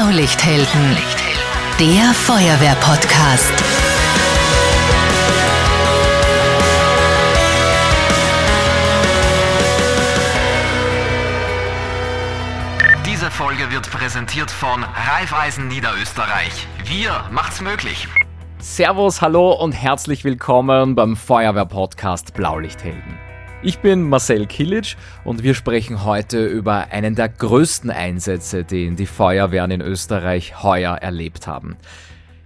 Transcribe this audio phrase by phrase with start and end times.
[0.00, 0.96] Blaulichthelden,
[1.78, 3.52] der Feuerwehr-Podcast.
[13.04, 16.66] Diese Folge wird präsentiert von Raiffeisen Niederösterreich.
[16.86, 18.08] Wir macht's möglich.
[18.58, 23.19] Servus, hallo und herzlich willkommen beim Feuerwehr-Podcast Blaulichthelden.
[23.62, 29.04] Ich bin Marcel Kilic und wir sprechen heute über einen der größten Einsätze, den die
[29.04, 31.76] Feuerwehren in Österreich heuer erlebt haben.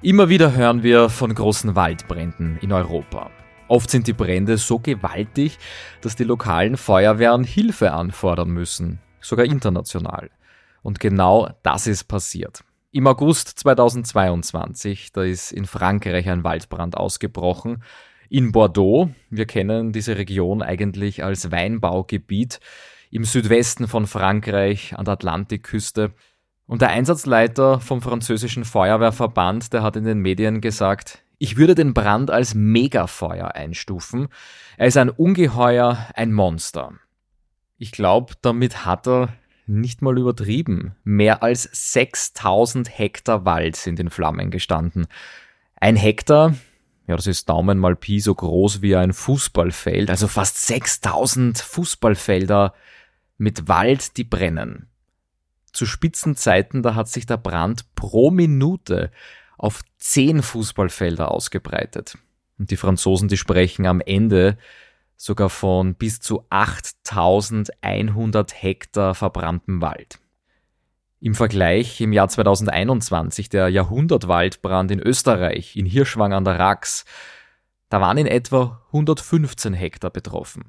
[0.03, 3.31] Immer wieder hören wir von großen Waldbränden in Europa.
[3.69, 5.57] Oft sind die Brände so gewaltig,
[6.01, 10.31] dass die lokalen Feuerwehren Hilfe anfordern müssen, sogar international.
[10.83, 12.65] Und genau das ist passiert.
[12.91, 17.85] Im August 2022, da ist in Frankreich ein Waldbrand ausgebrochen
[18.35, 19.11] in Bordeaux.
[19.31, 22.59] Wir kennen diese Region eigentlich als Weinbaugebiet
[23.13, 26.11] im Südwesten von Frankreich an der Atlantikküste.
[26.67, 31.95] Und der Einsatzleiter vom französischen Feuerwehrverband, der hat in den Medien gesagt, ich würde den
[31.95, 34.27] Brand als Megafeuer einstufen.
[34.79, 36.95] Er ist ein Ungeheuer, ein Monster.
[37.79, 39.29] Ich glaube, damit hat er
[39.69, 40.97] nicht mal übertrieben.
[41.05, 45.07] Mehr als 6000 Hektar Wald sind in Flammen gestanden.
[45.77, 46.55] Ein Hektar,
[47.07, 52.75] ja, das ist Daumen mal Pi so groß wie ein Fußballfeld, also fast 6000 Fußballfelder
[53.37, 54.89] mit Wald, die brennen.
[55.73, 59.11] Zu Spitzenzeiten, da hat sich der Brand pro Minute
[59.59, 62.17] auf 10 Fußballfelder ausgebreitet.
[62.59, 64.57] Und die Franzosen, die sprechen am Ende
[65.17, 70.19] sogar von bis zu 8100 Hektar verbranntem Wald.
[71.25, 77.07] Im Vergleich im Jahr 2021 der Jahrhundertwaldbrand in Österreich, in Hirschwang an der Rax,
[77.89, 80.65] da waren in etwa 115 Hektar betroffen.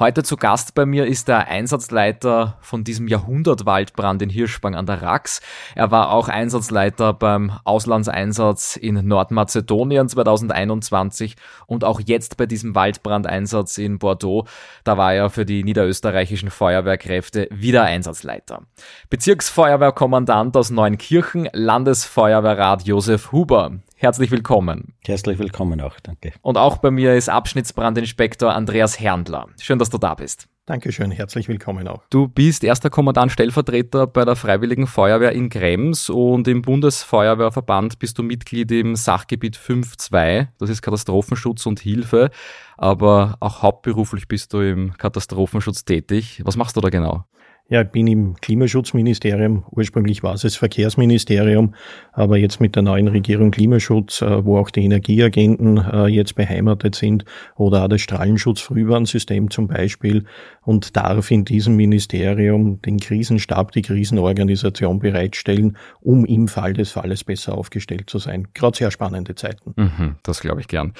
[0.00, 5.02] Heute zu Gast bei mir ist der Einsatzleiter von diesem Jahrhundertwaldbrand in Hirschbang an der
[5.02, 5.40] Rax.
[5.74, 11.34] Er war auch Einsatzleiter beim Auslandseinsatz in Nordmazedonien 2021
[11.66, 14.46] und auch jetzt bei diesem Waldbrandeinsatz in Bordeaux.
[14.84, 18.62] Da war er für die niederösterreichischen Feuerwehrkräfte wieder Einsatzleiter.
[19.10, 23.80] Bezirksfeuerwehrkommandant aus Neunkirchen, Landesfeuerwehrrat Josef Huber.
[24.00, 24.94] Herzlich willkommen.
[25.04, 26.32] Herzlich willkommen auch, danke.
[26.42, 29.48] Und auch bei mir ist Abschnittsbrandinspektor Andreas Herndler.
[29.60, 30.46] Schön, dass du da bist.
[30.66, 32.04] Dankeschön, herzlich willkommen auch.
[32.08, 38.18] Du bist erster Kommandant Stellvertreter bei der Freiwilligen Feuerwehr in Krems und im Bundesfeuerwehrverband bist
[38.18, 42.30] du Mitglied im Sachgebiet 5.2, das ist Katastrophenschutz und Hilfe,
[42.76, 46.40] aber auch hauptberuflich bist du im Katastrophenschutz tätig.
[46.44, 47.24] Was machst du da genau?
[47.70, 49.62] Ja, ich bin im Klimaschutzministerium.
[49.70, 51.74] Ursprünglich war es das Verkehrsministerium,
[52.12, 56.94] aber jetzt mit der neuen Regierung Klimaschutz, äh, wo auch die Energieagenten äh, jetzt beheimatet
[56.94, 57.26] sind
[57.56, 60.24] oder auch das Strahlenschutzfrühwarnsystem zum Beispiel
[60.68, 67.24] und darf in diesem Ministerium den Krisenstab, die Krisenorganisation bereitstellen, um im Fall des Falles
[67.24, 68.48] besser aufgestellt zu sein.
[68.54, 69.74] Gerade sehr spannende Zeiten.
[69.76, 70.92] Mhm, das glaube ich gern.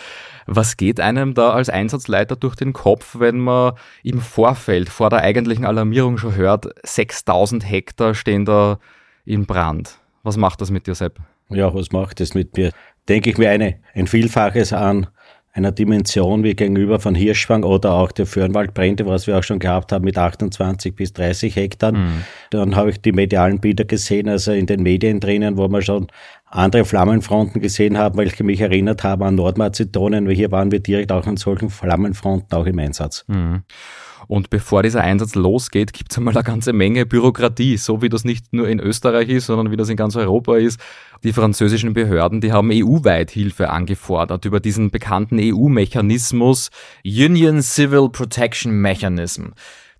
[0.46, 5.20] Was geht einem da als Einsatzleiter durch den Kopf, wenn man im Vorfeld vor der
[5.20, 8.78] eigentlichen Alarmierung schon hört, gehört, 6000 Hektar stehen da
[9.24, 9.98] in Brand.
[10.22, 11.18] Was macht das mit dir, Sepp?
[11.50, 12.72] Ja, was macht das mit mir?
[13.08, 15.06] Denke ich mir eine, ein Vielfaches an
[15.58, 19.92] einer Dimension wie gegenüber von Hirschfang oder auch der Föhrenwaldbrände, was wir auch schon gehabt
[19.92, 21.92] haben mit 28 bis 30 Hektar.
[21.92, 22.22] Mhm.
[22.50, 26.06] Dann habe ich die medialen Bilder gesehen, also in den Medien drinnen, wo wir schon
[26.46, 31.10] andere Flammenfronten gesehen haben, welche mich erinnert haben an Nordmazedonien, weil hier waren wir direkt
[31.10, 33.24] auch an solchen Flammenfronten auch im Einsatz.
[33.26, 33.64] Mhm.
[34.28, 38.24] Und bevor dieser Einsatz losgeht, gibt es einmal eine ganze Menge Bürokratie, so wie das
[38.24, 40.78] nicht nur in Österreich ist, sondern wie das in ganz Europa ist.
[41.24, 46.70] Die französischen Behörden, die haben EU-weit Hilfe angefordert über diesen bekannten EU-Mechanismus
[47.04, 49.46] Union Civil Protection Mechanism.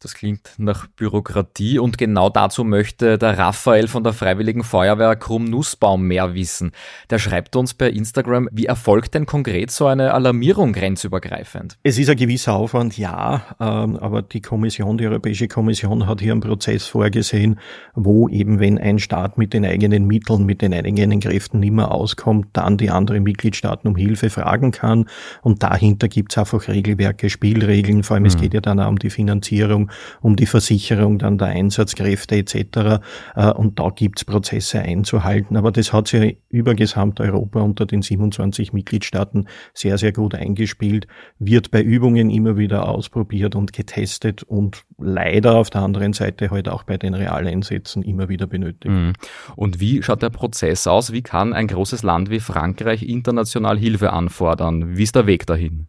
[0.00, 6.06] Das klingt nach Bürokratie und genau dazu möchte der Raphael von der Freiwilligen Feuerwehr Krumm-Nussbaum
[6.06, 6.70] mehr wissen.
[7.10, 11.78] Der schreibt uns per Instagram, wie erfolgt denn konkret so eine Alarmierung grenzübergreifend?
[11.82, 16.31] Es ist ein gewisser Aufwand, ja, ähm, aber die Kommission, die Europäische Kommission hat hier
[16.31, 17.58] einen Prozess vorgesehen,
[17.94, 21.90] wo eben, wenn ein Staat mit den eigenen Mitteln, mit den eigenen Kräften nicht mehr
[21.90, 25.06] auskommt, dann die anderen Mitgliedstaaten um Hilfe fragen kann.
[25.43, 28.28] Und dahinter gibt es einfach Regelwerke, Spielregeln, vor allem mhm.
[28.28, 29.88] es geht ja dann auch um die Finanzierung
[30.20, 33.00] um die Versicherung dann der Einsatzkräfte etc.
[33.35, 35.56] Äh, und da gibt's Prozesse einzuhalten.
[35.56, 41.06] Aber das hat sich über Gesamteuropa unter den 27 Mitgliedstaaten sehr, sehr gut eingespielt,
[41.38, 46.69] wird bei Übungen immer wieder ausprobiert und getestet und leider auf der anderen Seite halt
[46.69, 48.94] auch bei den Realeinsätzen immer wieder benötigt.
[48.94, 49.12] Mhm.
[49.56, 51.12] Und wie schaut der Prozess aus?
[51.12, 54.96] Wie kann ein großes Land wie Frankreich international Hilfe anfordern?
[54.96, 55.88] Wie ist der Weg dahin?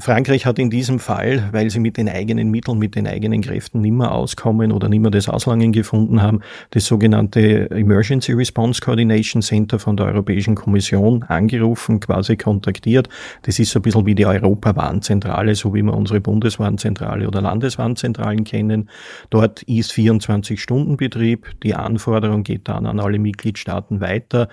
[0.00, 3.80] Frankreich hat in diesem Fall, weil sie mit den eigenen Mitteln, mit den eigenen Kräften
[3.80, 6.40] nimmer auskommen oder nimmer das Auslangen gefunden haben,
[6.70, 13.08] das sogenannte Emergency Response Coordination Center von der Europäischen Kommission angerufen, quasi kontaktiert.
[13.42, 18.44] Das ist so ein bisschen wie die Europawarnzentrale, so wie wir unsere Bundeswarnzentrale oder Landeswarnzentralen
[18.44, 18.90] kennen.
[19.30, 21.44] Dort ist 24-Stunden-Betrieb.
[21.64, 24.48] Die Anforderung geht dann an alle Mitgliedstaaten weiter.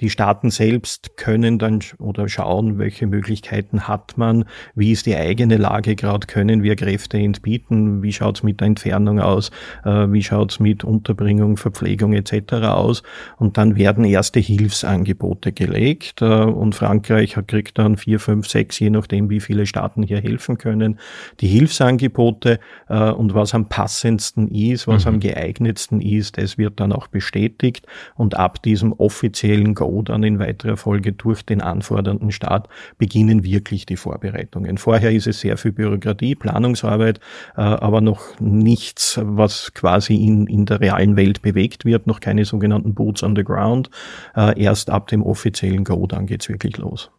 [0.00, 4.44] Die Staaten selbst können dann oder schauen, welche Möglichkeiten hat man,
[4.76, 9.18] wie ist die eigene Lage gerade, können wir Kräfte entbieten, wie schaut's mit der Entfernung
[9.18, 9.50] aus,
[9.84, 12.52] äh, wie schaut's mit Unterbringung, Verpflegung etc.
[12.66, 13.02] aus.
[13.38, 18.90] Und dann werden erste Hilfsangebote gelegt äh, und Frankreich kriegt dann vier, fünf, sechs, je
[18.90, 21.00] nachdem, wie viele Staaten hier helfen können,
[21.40, 25.14] die Hilfsangebote äh, und was am passendsten ist, was mhm.
[25.14, 30.22] am geeignetsten ist, das wird dann auch bestätigt und ab diesem offiziellen Go Go dann
[30.22, 32.68] in weiterer Folge durch den anfordernden Staat
[32.98, 34.78] beginnen wirklich die Vorbereitungen.
[34.78, 37.20] Vorher ist es sehr viel Bürokratie, Planungsarbeit,
[37.56, 42.44] äh, aber noch nichts, was quasi in, in der realen Welt bewegt wird, noch keine
[42.44, 43.90] sogenannten Boots on the ground.
[44.36, 47.10] Äh, erst ab dem offiziellen Go dann geht's wirklich los.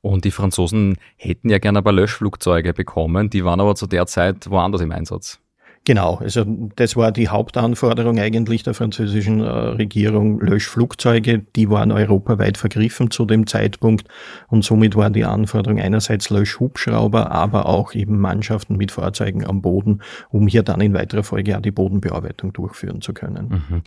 [0.00, 4.06] Und die Franzosen hätten ja gerne ein paar Löschflugzeuge bekommen, die waren aber zu der
[4.06, 5.40] Zeit woanders im Einsatz.
[5.88, 6.44] Genau, also
[6.76, 13.24] das war die Hauptanforderung eigentlich der französischen äh, Regierung, Löschflugzeuge, die waren europaweit vergriffen zu
[13.24, 14.06] dem Zeitpunkt
[14.48, 20.02] und somit war die Anforderung einerseits Löschhubschrauber, aber auch eben Mannschaften mit Fahrzeugen am Boden,
[20.28, 23.48] um hier dann in weiterer Folge auch die Bodenbearbeitung durchführen zu können.
[23.48, 23.82] Mhm.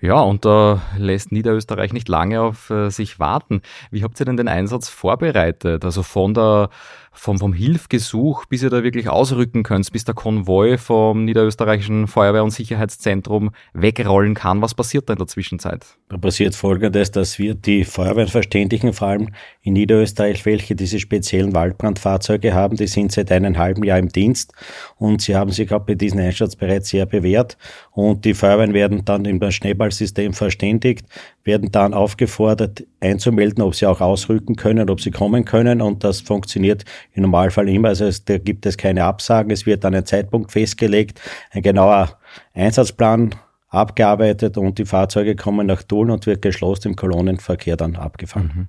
[0.00, 3.62] Ja, und da lässt Niederösterreich nicht lange auf äh, sich warten.
[3.90, 5.84] Wie habt ihr denn den Einsatz vorbereitet?
[5.84, 6.70] Also von der
[7.18, 12.44] vom, vom Hilfgesuch, bis ihr da wirklich ausrücken könnt, bis der Konvoi vom Niederösterreichischen Feuerwehr-
[12.44, 14.62] und Sicherheitszentrum wegrollen kann.
[14.62, 15.84] Was passiert da in der Zwischenzeit?
[16.08, 19.28] Da passiert Folgendes, dass wir die Feuerwehren verständigen, vor allem
[19.62, 22.76] in Niederösterreich, welche diese speziellen Waldbrandfahrzeuge haben.
[22.76, 24.52] Die sind seit einem halben Jahr im Dienst
[24.96, 27.58] und sie haben sich auch bei diesem Einsatz bereits sehr bewährt.
[27.90, 29.38] Und die Feuerwehren werden dann im
[29.90, 31.06] Schneeballsystem verständigt,
[31.44, 35.80] werden dann aufgefordert einzumelden, ob sie auch ausrücken können, ob sie kommen können.
[35.82, 37.88] Und das funktioniert im Normalfall immer.
[37.88, 39.50] Also es, da gibt es keine Absagen.
[39.50, 41.20] Es wird dann ein Zeitpunkt festgelegt,
[41.50, 42.18] ein genauer
[42.54, 43.34] Einsatzplan
[43.68, 48.52] abgearbeitet und die Fahrzeuge kommen nach Tulln und wird geschlossen im Kolonnenverkehr dann abgefahren.
[48.54, 48.68] Mhm.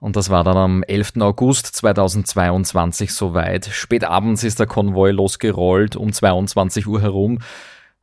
[0.00, 1.12] Und das war dann am 11.
[1.20, 3.66] August 2022 soweit.
[3.66, 7.38] Spät abends ist der Konvoi losgerollt, um 22 Uhr herum.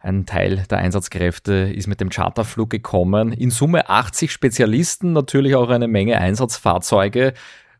[0.01, 3.33] Ein Teil der Einsatzkräfte ist mit dem Charterflug gekommen.
[3.33, 7.33] In Summe 80 Spezialisten, natürlich auch eine Menge Einsatzfahrzeuge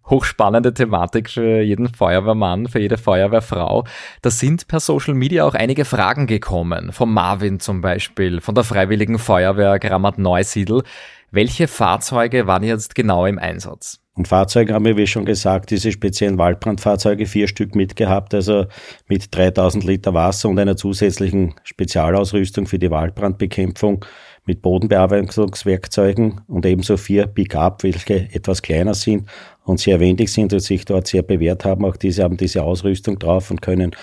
[0.10, 3.86] hochspannende Thematik für jeden Feuerwehrmann, für jede Feuerwehrfrau.
[4.21, 6.92] Da sind per Social Media auch einige Fragen gekommen.
[6.92, 10.83] Von Marvin zum Beispiel, von der Freiwilligen Feuerwehr Grammat Neusiedl.
[11.31, 14.00] Welche Fahrzeuge waren jetzt genau im Einsatz?
[14.19, 18.66] Und Fahrzeuge haben wir, wie schon gesagt, diese speziellen Waldbrandfahrzeuge, vier Stück mitgehabt, also
[19.07, 24.04] mit 3000 Liter Wasser und einer zusätzlichen Spezialausrüstung für die Waldbrandbekämpfung
[24.44, 29.30] mit Bodenbearbeitungswerkzeugen und ebenso vier Pickup, welche etwas kleiner sind
[29.63, 31.86] und sehr wendig sind und sich dort sehr bewährt haben.
[31.86, 33.95] Auch diese haben diese Ausrüstung drauf und können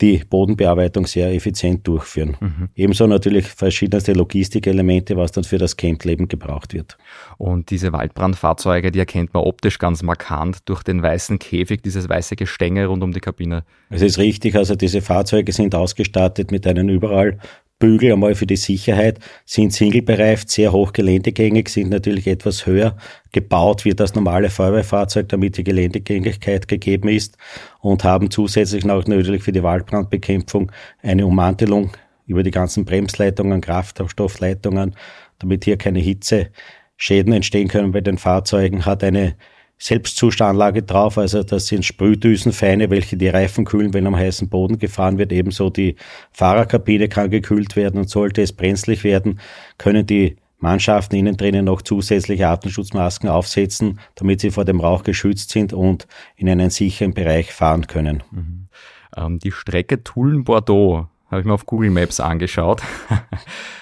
[0.00, 2.36] die Bodenbearbeitung sehr effizient durchführen.
[2.40, 2.68] Mhm.
[2.74, 6.96] Ebenso natürlich verschiedenste Logistikelemente, was dann für das Campleben gebraucht wird.
[7.36, 12.36] Und diese Waldbrandfahrzeuge, die erkennt man optisch ganz markant durch den weißen Käfig, dieses weiße
[12.36, 13.64] Gestänge rund um die Kabine.
[13.90, 17.38] Es ist richtig, also diese Fahrzeuge sind ausgestattet mit einem überall
[17.80, 22.96] Bügel einmal für die Sicherheit, sind singlebereift, sehr hoch geländegängig, sind natürlich etwas höher
[23.32, 27.36] gebaut wie das normale Feuerwehrfahrzeug, damit die Geländegängigkeit gegeben ist
[27.80, 30.70] und haben zusätzlich noch natürlich für die Waldbrandbekämpfung
[31.02, 31.90] eine Ummantelung
[32.26, 34.94] über die ganzen Bremsleitungen, Kraftstoffleitungen,
[35.40, 39.34] damit hier keine Hitzeschäden entstehen können bei den Fahrzeugen, hat eine
[39.82, 45.16] Selbstzustandanlage drauf, also das sind Sprühdüsenfeine, welche die Reifen kühlen, wenn am heißen Boden gefahren
[45.16, 45.32] wird.
[45.32, 45.96] Ebenso die
[46.32, 49.40] Fahrerkabine kann gekühlt werden und sollte es brenzlig werden,
[49.78, 55.48] können die Mannschaften innen drinnen noch zusätzliche Atemschutzmasken aufsetzen, damit sie vor dem Rauch geschützt
[55.48, 56.06] sind und
[56.36, 58.22] in einen sicheren Bereich fahren können.
[58.30, 58.68] Mhm.
[59.16, 62.82] Ähm, die Strecke Tulln-Bordeaux habe ich mir auf Google Maps angeschaut.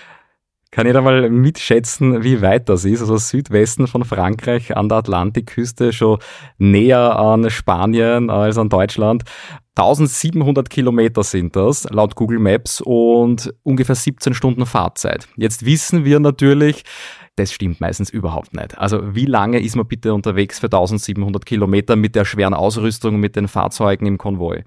[0.70, 3.00] Kann jeder mal mitschätzen, wie weit das ist?
[3.00, 6.18] Also Südwesten von Frankreich an der Atlantikküste, schon
[6.58, 9.22] näher an Spanien als an Deutschland.
[9.76, 15.26] 1700 Kilometer sind das laut Google Maps und ungefähr 17 Stunden Fahrzeit.
[15.36, 16.82] Jetzt wissen wir natürlich,
[17.36, 18.76] das stimmt meistens überhaupt nicht.
[18.76, 23.36] Also wie lange ist man bitte unterwegs für 1700 Kilometer mit der schweren Ausrüstung, mit
[23.36, 24.64] den Fahrzeugen im Konvoi?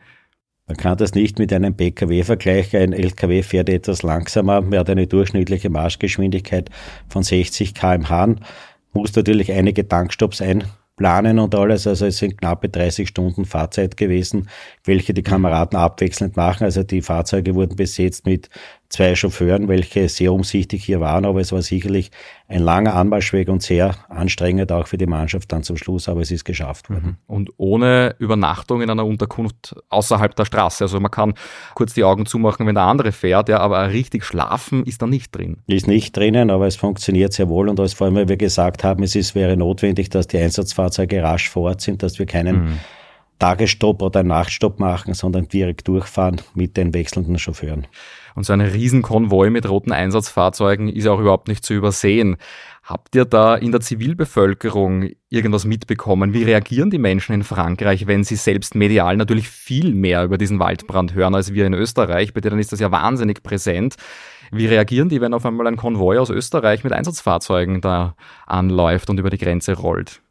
[0.72, 2.80] Man kann das nicht mit einem Pkw vergleichen.
[2.80, 6.70] Ein Lkw fährt etwas langsamer, man hat eine durchschnittliche Marschgeschwindigkeit
[7.10, 8.36] von 60 km/h,
[8.94, 11.88] muss natürlich einige Tankstops einplanen planen und alles.
[11.88, 14.48] Also es sind knappe 30 Stunden Fahrzeit gewesen,
[14.84, 16.66] welche die Kameraden abwechselnd machen.
[16.66, 18.50] Also die Fahrzeuge wurden besetzt mit
[18.92, 22.12] zwei Chauffeuren, welche sehr umsichtig hier waren, aber es war sicherlich
[22.48, 26.30] ein langer Anmarschweg und sehr anstrengend auch für die Mannschaft dann zum Schluss, aber es
[26.30, 27.18] ist geschafft worden.
[27.28, 27.34] Mhm.
[27.34, 30.84] Und ohne Übernachtung in einer Unterkunft außerhalb der Straße.
[30.84, 31.34] Also man kann
[31.74, 35.36] kurz die Augen zumachen, wenn der andere fährt, ja, aber richtig schlafen ist da nicht
[35.36, 35.58] drin.
[35.68, 38.84] Ist nicht drinnen, aber es funktioniert sehr wohl und als vor allem, weil wir gesagt
[38.84, 42.66] haben, es ist, wäre notwendig, dass die Einsatzfahrzeuge rasch vor Ort sind, dass wir keinen
[42.66, 42.80] mhm.
[43.40, 47.88] Tagesstopp oder Nachtstopp machen, sondern direkt durchfahren mit den wechselnden Chauffeuren.
[48.36, 52.38] Und so ein Riesenkonvoi mit roten Einsatzfahrzeugen ist auch überhaupt nicht zu übersehen.
[52.84, 56.34] Habt ihr da in der Zivilbevölkerung irgendwas mitbekommen?
[56.34, 60.60] Wie reagieren die Menschen in Frankreich, wenn sie selbst medial natürlich viel mehr über diesen
[60.60, 62.34] Waldbrand hören als wir in Österreich?
[62.34, 63.96] Bei denen ist das ja wahnsinnig präsent.
[64.52, 68.16] Wie reagieren die, wenn auf einmal ein Konvoi aus Österreich mit Einsatzfahrzeugen da
[68.48, 70.22] anläuft und über die Grenze rollt?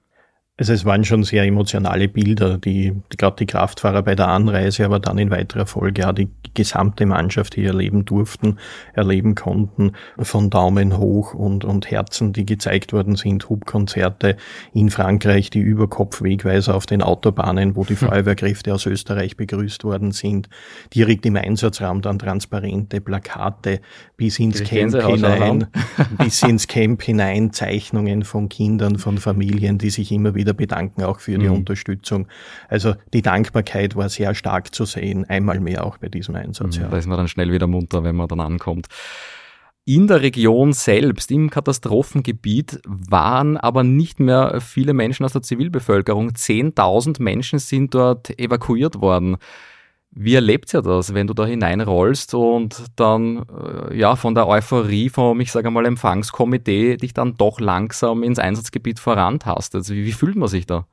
[0.61, 4.85] Also es waren schon sehr emotionale Bilder, die, die gerade die Kraftfahrer bei der Anreise,
[4.85, 8.59] aber dann in weiterer Folge auch die gesamte Mannschaft hier erleben durften,
[8.93, 14.37] erleben konnten, von Daumen hoch und, und Herzen, die gezeigt worden sind, Hubkonzerte
[14.75, 18.09] in Frankreich, die Überkopfwegweiser auf den Autobahnen, wo die hm.
[18.09, 20.51] Feuerwehrkräfte aus Österreich begrüßt worden sind,
[20.95, 23.81] direkt im Einsatzraum dann transparente Plakate
[24.19, 25.69] bis ins Camp hinein,
[26.19, 31.03] bis ins Camp hinein, Zeichnungen von Kindern, von Familien, die sich immer wieder wieder bedanken
[31.03, 31.57] auch für die mhm.
[31.57, 32.27] Unterstützung.
[32.69, 36.77] Also die Dankbarkeit war sehr stark zu sehen, einmal mehr auch bei diesem Einsatz.
[36.77, 36.89] Mhm, ja.
[36.89, 38.87] Da ist man dann schnell wieder munter, wenn man dann ankommt.
[39.87, 46.31] In der Region selbst, im Katastrophengebiet, waren aber nicht mehr viele Menschen aus der Zivilbevölkerung.
[46.31, 49.39] 10.000 Menschen sind dort evakuiert worden.
[50.13, 55.09] Wie erlebt ihr das, wenn du da hineinrollst und dann äh, ja von der Euphorie
[55.09, 59.89] vom, ich sage mal, Empfangskomitee dich dann doch langsam ins Einsatzgebiet vorantastet?
[59.89, 60.87] Wie, wie fühlt man sich da?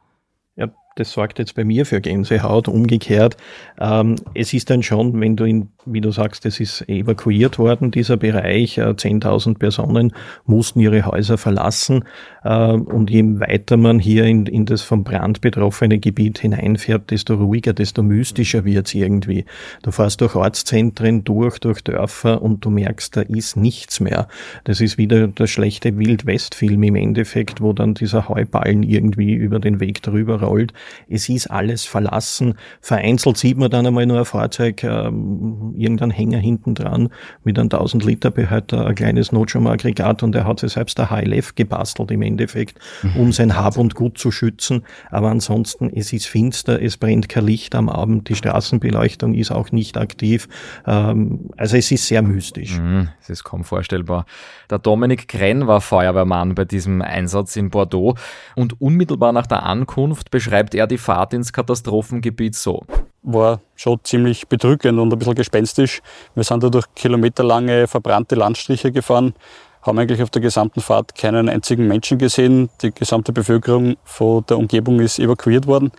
[0.98, 2.68] Das sorgt jetzt bei mir für Gänsehaut.
[2.68, 3.38] Umgekehrt,
[3.80, 7.92] ähm, es ist dann schon, wenn du in, wie du sagst, es ist evakuiert worden,
[7.92, 10.14] dieser Bereich, äh, 10.000 Personen
[10.46, 12.04] mussten ihre Häuser verlassen.
[12.44, 17.36] Äh, und je weiter man hier in, in das vom Brand betroffene Gebiet hineinfährt, desto
[17.36, 19.46] ruhiger, desto mystischer wird's irgendwie.
[19.84, 24.28] Du fährst durch Ortszentren durch, durch Dörfer und du merkst, da ist nichts mehr.
[24.64, 29.80] Das ist wieder der schlechte Wild-West-Film im Endeffekt, wo dann dieser Heuballen irgendwie über den
[29.80, 30.74] Weg drüber rollt.
[31.10, 32.56] Es ist alles verlassen.
[32.82, 37.10] Vereinzelt sieht man dann einmal nur ein Fahrzeug, ähm, irgendein Hänger hinten dran
[37.44, 41.56] mit einem 1000 Liter Behälter, ein kleines Notstromaggregat und er hat sich selbst ein HLF
[41.56, 43.16] gebastelt im Endeffekt, mhm.
[43.16, 44.84] um sein Hab und Gut zu schützen.
[45.10, 49.72] Aber ansonsten, es ist finster, es brennt kein Licht am Abend, die Straßenbeleuchtung ist auch
[49.72, 50.48] nicht aktiv.
[50.86, 52.78] Ähm, also es ist sehr mystisch.
[52.78, 54.26] Mhm, es ist kaum vorstellbar.
[54.70, 58.16] Der Dominik Krenn war Feuerwehrmann bei diesem Einsatz in Bordeaux
[58.56, 62.84] und unmittelbar nach der Ankunft beschreibt er die Fahrt ins Katastrophengebiet so.
[63.24, 66.02] War schon ziemlich bedrückend und ein bisschen gespenstisch.
[66.36, 69.34] Wir sind da durch kilometerlange verbrannte Landstriche gefahren,
[69.82, 72.70] haben eigentlich auf der gesamten Fahrt keinen einzigen Menschen gesehen.
[72.82, 75.92] Die gesamte Bevölkerung von der Umgebung ist evakuiert worden.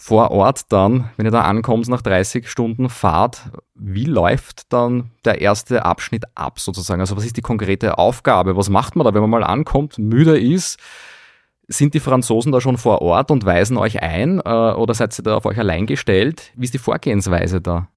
[0.00, 5.40] Vor Ort dann, wenn ihr da ankommt nach 30 Stunden Fahrt, wie läuft dann der
[5.40, 7.00] erste Abschnitt ab sozusagen?
[7.00, 8.56] Also was ist die konkrete Aufgabe?
[8.56, 10.78] Was macht man da, wenn man mal ankommt, müde ist?
[11.70, 15.22] Sind die Franzosen da schon vor Ort und weisen euch ein äh, oder seid ihr
[15.22, 16.50] da auf euch allein gestellt?
[16.56, 17.88] Wie ist die Vorgehensweise da?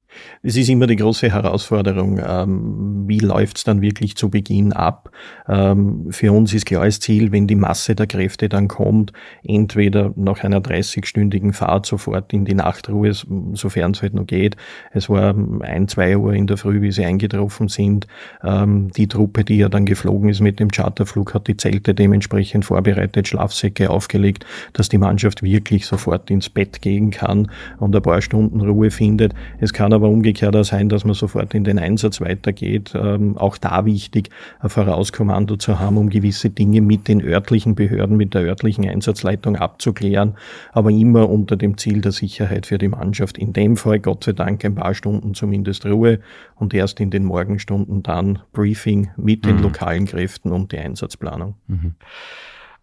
[0.43, 5.11] Es ist immer die große Herausforderung, ähm, wie läuft es dann wirklich zu Beginn ab?
[5.47, 9.13] Ähm, für uns ist klar das Ziel, wenn die Masse der Kräfte dann kommt,
[9.43, 13.13] entweder nach einer 30-stündigen Fahrt sofort in die Nachtruhe,
[13.53, 14.55] sofern es halt noch geht.
[14.91, 18.07] Es war ein, zwei Uhr in der Früh, wie sie eingetroffen sind.
[18.43, 22.65] Ähm, die Truppe, die ja dann geflogen ist mit dem Charterflug, hat die Zelte dementsprechend
[22.65, 28.21] vorbereitet, Schlafsäcke aufgelegt, dass die Mannschaft wirklich sofort ins Bett gehen kann und ein paar
[28.21, 29.33] Stunden Ruhe findet.
[29.59, 32.93] Es kann aber aber umgekehrt auch sein, dass man sofort in den Einsatz weitergeht.
[32.95, 38.17] Ähm, auch da wichtig, ein Vorauskommando zu haben, um gewisse Dinge mit den örtlichen Behörden,
[38.17, 40.35] mit der örtlichen Einsatzleitung abzuklären,
[40.73, 43.37] aber immer unter dem Ziel der Sicherheit für die Mannschaft.
[43.37, 46.19] In dem Fall Gott sei Dank ein paar Stunden zumindest Ruhe
[46.55, 49.63] und erst in den Morgenstunden dann Briefing mit den mhm.
[49.63, 51.53] lokalen Kräften und die Einsatzplanung.
[51.67, 51.93] Mhm.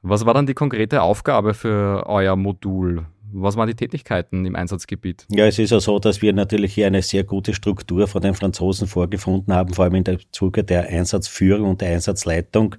[0.02, 3.06] Was war dann die konkrete Aufgabe für euer Modul?
[3.32, 5.26] Was waren die Tätigkeiten im Einsatzgebiet?
[5.30, 8.34] Ja, es ist ja so, dass wir natürlich hier eine sehr gute Struktur von den
[8.34, 12.76] Franzosen vorgefunden haben, vor allem in der Zuge der Einsatzführung und der Einsatzleitung.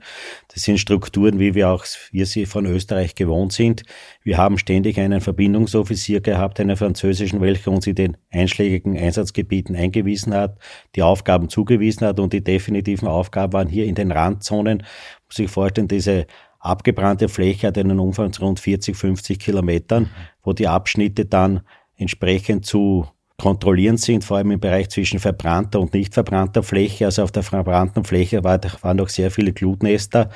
[0.53, 3.83] Das sind Strukturen, wie wir auch wir sie von Österreich gewohnt sind.
[4.23, 10.33] Wir haben ständig einen Verbindungsoffizier gehabt, einen französischen, welcher uns in den einschlägigen Einsatzgebieten eingewiesen
[10.33, 10.57] hat,
[10.95, 14.83] die Aufgaben zugewiesen hat und die definitiven Aufgaben waren hier in den Randzonen.
[15.27, 16.25] Muss ich vorstellen, diese
[16.59, 20.09] abgebrannte Fläche hat einen Umfang von rund 40, 50 Kilometern,
[20.43, 21.61] wo die Abschnitte dann
[21.95, 23.07] entsprechend zu
[23.39, 27.05] kontrollieren sind, vor allem im Bereich zwischen verbrannter und nicht verbrannter Fläche.
[27.05, 30.29] Also auf der verbrannten Fläche war, waren noch sehr viele Glutnester,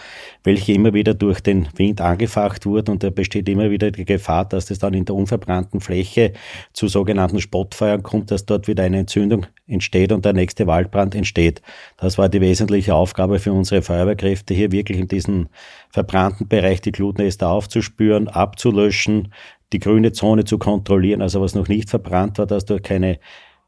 [0.43, 4.45] welche immer wieder durch den Wind angefacht wurden und da besteht immer wieder die Gefahr,
[4.45, 6.33] dass das dann in der unverbrannten Fläche
[6.73, 11.61] zu sogenannten Spottfeuern kommt, dass dort wieder eine Entzündung entsteht und der nächste Waldbrand entsteht.
[11.97, 15.47] Das war die wesentliche Aufgabe für unsere Feuerwehrkräfte, hier wirklich in diesem
[15.89, 19.33] verbrannten Bereich die Glutnester aufzuspüren, abzulöschen,
[19.73, 23.19] die grüne Zone zu kontrollieren, also was noch nicht verbrannt war, dass dort keine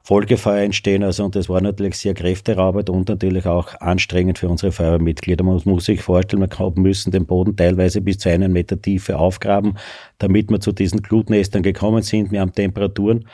[0.06, 1.04] Folgefeuer entstehen.
[1.04, 5.44] Also, und das war natürlich sehr kräfteraubend und natürlich auch anstrengend für unsere Feuerwehrmitglieder.
[5.44, 9.80] Man muss sich vorstellen, wir müssen den Boden teilweise bis zu einen Meter Tiefe aufgraben,
[10.20, 12.32] damit wir zu diesen Glutnestern gekommen sind.
[12.32, 13.28] Wir haben Temperaturen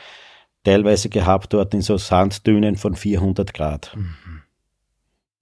[0.64, 3.94] teilweise gehabt dort in so Sanddünen von 400 Grad.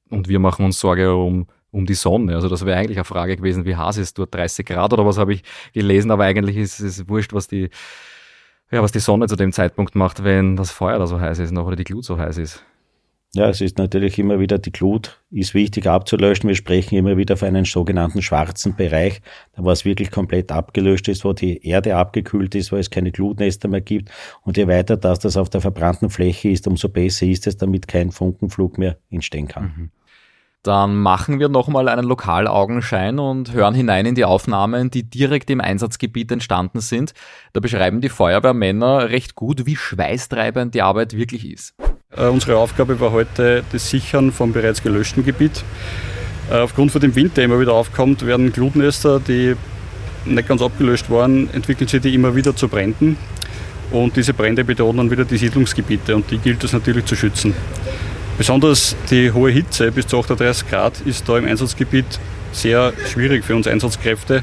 [0.08, 2.34] Und wir machen uns Sorge um um die Sonne.
[2.34, 5.18] Also das wäre eigentlich eine Frage gewesen, wie heiß ist dort 30 Grad oder was
[5.18, 7.70] habe ich gelesen, aber eigentlich ist es wurscht, was die,
[8.70, 11.52] ja, was die Sonne zu dem Zeitpunkt macht, wenn das Feuer da so heiß ist
[11.52, 12.64] noch oder die Glut so heiß ist.
[13.32, 16.48] Ja, es ist natürlich immer wieder, die Glut ist wichtig abzulöschen.
[16.48, 19.22] Wir sprechen immer wieder von einem sogenannten schwarzen Bereich,
[19.54, 23.68] da was wirklich komplett abgelöscht ist, wo die Erde abgekühlt ist, wo es keine Glutnester
[23.68, 24.10] mehr gibt.
[24.42, 27.86] Und je weiter das, das auf der verbrannten Fläche ist, umso besser ist es, damit
[27.86, 29.62] kein Funkenflug mehr entstehen kann.
[29.62, 29.90] Mhm.
[30.62, 35.62] Dann machen wir nochmal einen Lokalaugenschein und hören hinein in die Aufnahmen, die direkt im
[35.62, 37.14] Einsatzgebiet entstanden sind.
[37.54, 41.74] Da beschreiben die Feuerwehrmänner recht gut, wie schweißtreibend die Arbeit wirklich ist.
[42.14, 45.64] Äh, unsere Aufgabe war heute das Sichern vom bereits gelöschten Gebiet.
[46.50, 49.56] Äh, aufgrund von dem Wind, der immer wieder aufkommt, werden Glutnester, die
[50.26, 53.16] nicht ganz abgelöscht waren, entwickeln sich die immer wieder zu Bränden.
[53.92, 57.54] Und diese Brände bedrohen dann wieder die Siedlungsgebiete und die gilt es natürlich zu schützen.
[58.40, 62.06] Besonders die hohe Hitze bis zu 38 Grad ist da im Einsatzgebiet
[62.52, 64.42] sehr schwierig für uns Einsatzkräfte.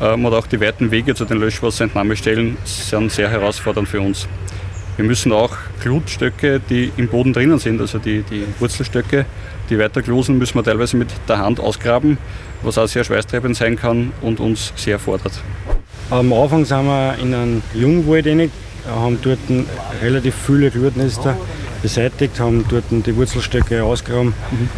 [0.00, 4.26] Ähm, und auch die weiten Wege zu den Löschwasserentnahmestellen sind sehr herausfordernd für uns.
[4.96, 9.26] Wir müssen auch Glutstöcke, die im Boden drinnen sind, also die, die Wurzelstöcke,
[9.68, 12.16] die weiterglosen, müssen wir teilweise mit der Hand ausgraben,
[12.62, 15.42] was auch sehr schweißtreibend sein kann und uns sehr fordert.
[16.08, 18.24] Am Anfang sind wir in einen Jungwald
[18.88, 19.38] haben dort
[20.02, 21.36] relativ viele Glutnester
[21.82, 24.68] beseitigt, haben dort die Wurzelstöcke ausgegraben, mhm.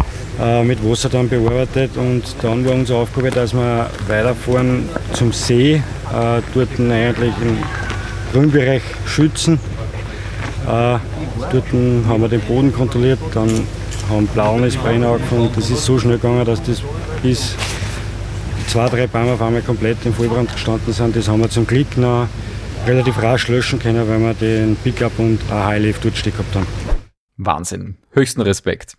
[0.43, 5.75] äh, mit Wasser dann bearbeitet und dann war unsere Aufgabe, dass wir weiterfahren zum See,
[5.75, 5.83] äh,
[6.55, 7.59] dort eigentlich den
[8.33, 9.59] Grünbereich schützen.
[10.67, 10.99] Äh,
[11.51, 11.73] dort
[12.09, 13.49] haben wir den Boden kontrolliert, dann
[14.11, 15.51] haben blaues Brenner angefangen.
[15.55, 16.83] Das ist so schnell gegangen, dass das
[17.23, 17.55] bis
[18.69, 21.17] zwei, drei Bäume auf einmal komplett im Vollbrand gestanden sind.
[21.17, 22.29] Das haben wir zum Glück noch
[22.89, 26.67] relativ rasch löschen können, weil wir den Pickup und ein Highlift dort stehen gehabt haben.
[27.37, 27.99] Wahnsinn.
[28.13, 28.97] Höchsten Respekt.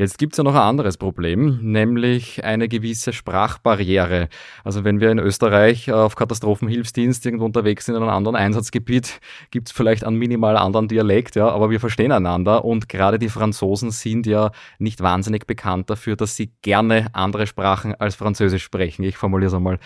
[0.00, 4.30] Jetzt gibt's ja noch ein anderes Problem, nämlich eine gewisse Sprachbarriere.
[4.64, 9.72] Also wenn wir in Österreich auf Katastrophenhilfsdienst irgendwo unterwegs sind in einem anderen Einsatzgebiet, gibt's
[9.72, 14.26] vielleicht einen minimal anderen Dialekt, ja, aber wir verstehen einander und gerade die Franzosen sind
[14.26, 19.02] ja nicht wahnsinnig bekannt dafür, dass sie gerne andere Sprachen als Französisch sprechen.
[19.02, 19.78] Ich formuliere es einmal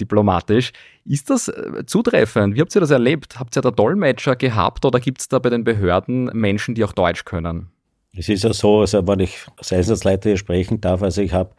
[0.00, 0.72] diplomatisch.
[1.04, 2.56] Ist das äh, zutreffend?
[2.56, 3.38] Wie habt ihr das erlebt?
[3.38, 7.24] Habt ihr da Dolmetscher gehabt oder gibt's da bei den Behörden Menschen, die auch Deutsch
[7.24, 7.70] können?
[8.16, 11.54] Es ist ja so, also wenn ich als Einsatzleiter hier sprechen darf, also ich habe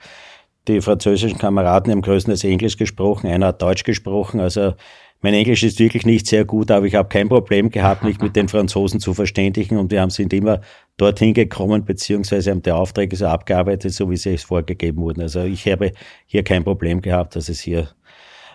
[0.68, 4.74] die französischen Kameraden haben größtenteils Englisch gesprochen, einer hat Deutsch gesprochen, also
[5.22, 8.36] mein Englisch ist wirklich nicht sehr gut, aber ich habe kein Problem gehabt, mich mit
[8.36, 10.62] den Franzosen zu verständigen und wir haben sind immer
[10.98, 15.22] dorthin gekommen, beziehungsweise haben die Aufträge so abgearbeitet, so wie sie es vorgegeben wurden.
[15.22, 15.92] Also ich habe
[16.26, 17.90] hier kein Problem gehabt, dass es hier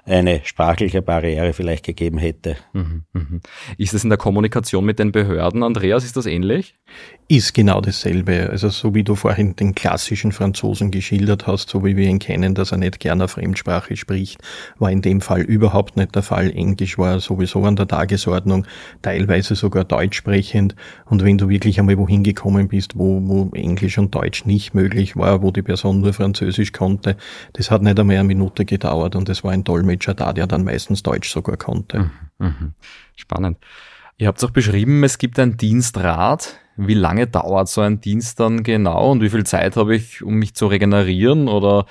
[0.07, 2.57] eine sprachliche Barriere vielleicht gegeben hätte.
[2.73, 3.41] Mhm, mhm.
[3.77, 6.75] Ist es in der Kommunikation mit den Behörden, Andreas, ist das ähnlich?
[7.29, 8.49] Ist genau dasselbe.
[8.51, 12.55] Also so wie du vorhin den klassischen Franzosen geschildert hast, so wie wir ihn kennen,
[12.55, 14.41] dass er nicht gerne Fremdsprache spricht,
[14.79, 16.53] war in dem Fall überhaupt nicht der Fall.
[16.53, 18.65] Englisch war sowieso an der Tagesordnung,
[19.03, 20.77] teilweise sogar deutsch sprechend.
[21.05, 25.17] Und wenn du wirklich einmal wohin gekommen bist, wo, wo Englisch und Deutsch nicht möglich
[25.17, 27.17] war, wo die Person nur Französisch konnte,
[27.55, 30.65] das hat nicht einmal eine Minute gedauert und es war ein Dolmetscher da, der dann
[30.65, 31.99] meistens Deutsch sogar konnte.
[31.99, 32.75] Mhm, mhm.
[33.15, 33.59] Spannend.
[34.19, 36.59] Ihr habt es auch beschrieben, es gibt ein Dienstrat.
[36.77, 40.35] Wie lange dauert so ein Dienst dann genau und wie viel Zeit habe ich, um
[40.35, 41.87] mich zu regenerieren oder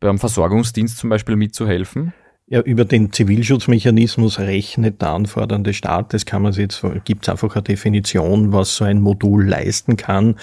[0.00, 2.12] beim Versorgungsdienst zum Beispiel mitzuhelfen?
[2.52, 6.12] Ja, über den Zivilschutzmechanismus rechnet der anfordernde Staat.
[6.12, 10.34] Das kann man jetzt, gibt es einfach eine Definition, was so ein Modul leisten kann.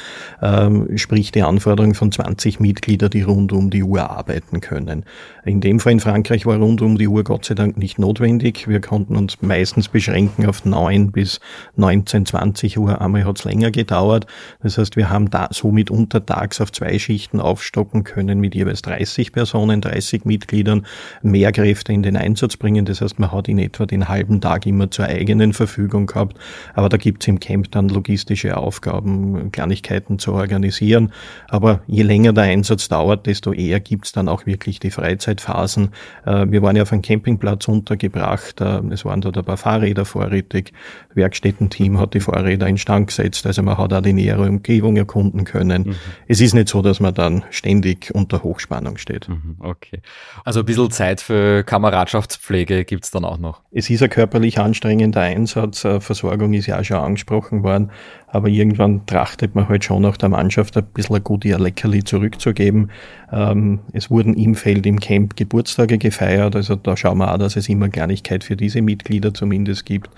[0.42, 5.06] Ähm, sprich die Anforderung von 20 Mitgliedern, die rund um die Uhr arbeiten können.
[5.46, 8.68] In dem Fall in Frankreich war rund um die Uhr Gott sei Dank nicht notwendig.
[8.68, 11.40] Wir konnten uns meistens beschränken auf 9 bis
[11.76, 13.02] 19, 20 Uhr.
[13.02, 14.26] Einmal hat es länger gedauert.
[14.64, 19.32] Das heißt, wir haben da somit untertags auf zwei Schichten aufstocken können mit jeweils 30
[19.32, 20.88] Personen, 30 Mitgliedern,
[21.22, 22.86] mehr Kräfte in den Einsatz bringen.
[22.86, 26.38] Das heißt, man hat in etwa den halben Tag immer zur eigenen Verfügung gehabt.
[26.74, 31.12] Aber da gibt es im Camp dann logistische Aufgaben, Kleinigkeiten zu organisieren.
[31.50, 35.90] Aber je länger der Einsatz dauert, desto eher gibt es dann auch wirklich die Freizeitphasen.
[36.26, 38.62] Äh, wir waren ja auf einem Campingplatz untergebracht.
[38.62, 40.74] Äh, es waren dort ein paar Fahrräder vorrätig.
[41.14, 43.46] Werkstättenteam hat die Fahrräder in Stand gesetzt.
[43.46, 45.84] Also man hat auch die nähere Umgebung erkunden können.
[45.84, 45.96] Mhm.
[46.28, 49.28] Es ist nicht so, dass man dann ständig unter Hochspannung steht.
[49.28, 50.02] Mhm, okay.
[50.46, 53.62] Also ein bisschen Zeit für Kamera Kameradschaftspflege gibt es dann auch noch.
[53.72, 55.86] Es ist ein körperlich anstrengender Einsatz.
[55.86, 57.92] Äh, Versorgung ist ja auch schon angesprochen worden.
[58.28, 62.92] Aber irgendwann trachtet man halt schon auch der Mannschaft ein bisschen ein gutes Leckerli zurückzugeben.
[63.32, 66.56] Ähm, es wurden im Feld im Camp Geburtstage gefeiert.
[66.56, 70.10] Also da schauen wir auch, dass es immer Kleinigkeit für diese Mitglieder zumindest gibt.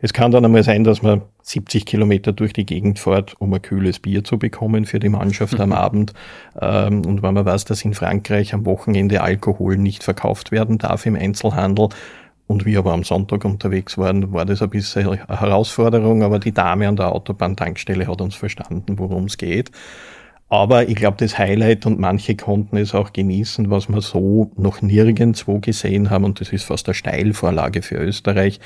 [0.00, 3.62] Es kann dann einmal sein, dass man 70 Kilometer durch die Gegend fährt, um ein
[3.62, 6.12] kühles Bier zu bekommen für die Mannschaft am Abend.
[6.60, 11.06] Ähm, und wenn man weiß, dass in Frankreich am Wochenende Alkohol nicht verkauft werden darf
[11.06, 11.88] im Einzelhandel,
[12.48, 16.52] und wir aber am Sonntag unterwegs waren, war das ein bisschen eine Herausforderung, aber die
[16.52, 19.70] Dame an der Autobahntankstelle hat uns verstanden, worum es geht.
[20.48, 24.80] Aber ich glaube, das Highlight und manche konnten es auch genießen, was wir so noch
[24.80, 28.60] nirgendwo gesehen haben, und das ist fast eine Steilvorlage für Österreich,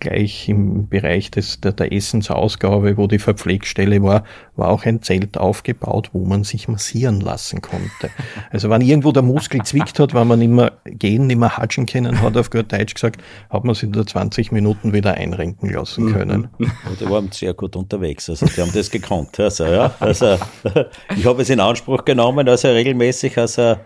[0.00, 4.24] gleich im Bereich des, der, der Essensausgabe, wo die Verpflegstelle war,
[4.56, 8.10] war auch ein Zelt aufgebaut, wo man sich massieren lassen konnte.
[8.50, 12.20] Also wenn irgendwo der Muskel zwickt hat, wenn man mehr gehen, nicht mehr hatschen können
[12.20, 16.12] hat, auf gut Deutsch gesagt, hat man sich da 20 Minuten wieder einrenken lassen mhm.
[16.12, 16.48] können.
[16.58, 19.38] Und die waren sehr gut unterwegs, also die haben das gekonnt.
[19.38, 20.36] Also, ja, also
[21.16, 23.76] ich habe es in Anspruch genommen, also regelmäßig, also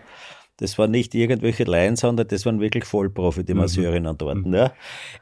[0.57, 3.61] das waren nicht irgendwelche Laien, sondern das waren wirklich Vollprofi, die mhm.
[3.61, 4.45] Masseurinnen dort.
[4.45, 4.53] Mhm.
[4.53, 4.71] Ja.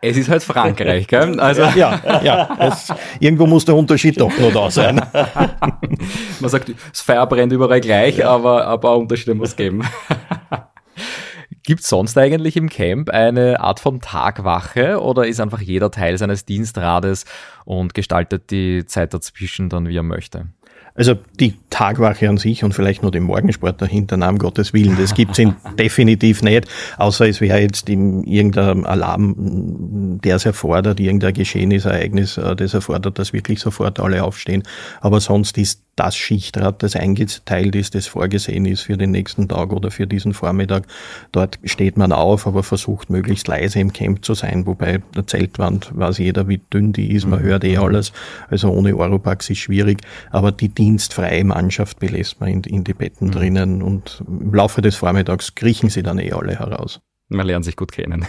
[0.02, 1.40] Es ist halt Frankreich, gell?
[1.44, 2.58] Also ja, ja.
[2.60, 4.96] Es, irgendwo muss der Unterschied doch nur da sein.
[6.40, 8.30] Man sagt, das Feuer brennt überall gleich, ja.
[8.30, 9.84] aber, aber Unterschiede muss es geben.
[11.66, 16.18] Gibt es sonst eigentlich im Camp eine Art von Tagwache oder ist einfach jeder Teil
[16.18, 17.26] seines Dienstrades
[17.64, 20.50] und gestaltet die Zeit dazwischen dann, wie er möchte?
[20.96, 25.16] Also die Tagwache an sich und vielleicht nur den Morgensport dahinter, Namen Gottes Willen, das
[25.16, 31.34] gibt's in definitiv nicht, außer es wäre jetzt in irgendein Alarm, der es erfordert, irgendein
[31.34, 34.64] Geschehnis, Ereignis, äh, das erfordert, dass wirklich sofort alle aufstehen.
[35.02, 39.72] Aber sonst ist das Schichtrad, das eingeteilt ist, das vorgesehen ist für den nächsten Tag
[39.72, 40.88] oder für diesen Vormittag.
[41.32, 45.92] Dort steht man auf, aber versucht möglichst leise im Camp zu sein, wobei der Zeltwand
[45.94, 47.46] weiß jeder, wie dünn die ist, man mhm.
[47.46, 48.12] hört eh alles.
[48.50, 50.02] Also ohne Oropax ist schwierig,
[50.32, 53.32] aber die dienstfreie Mannschaft belässt man in, in die Betten mhm.
[53.32, 57.02] drinnen und im Laufe des Vormittags kriechen sie dann eh alle heraus.
[57.34, 58.26] Man lernt sich gut kennen.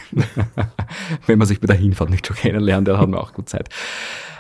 [1.27, 3.69] Wenn man sich bei der Hinfahrt nicht schon kennenlernt, dann hat man auch gut Zeit.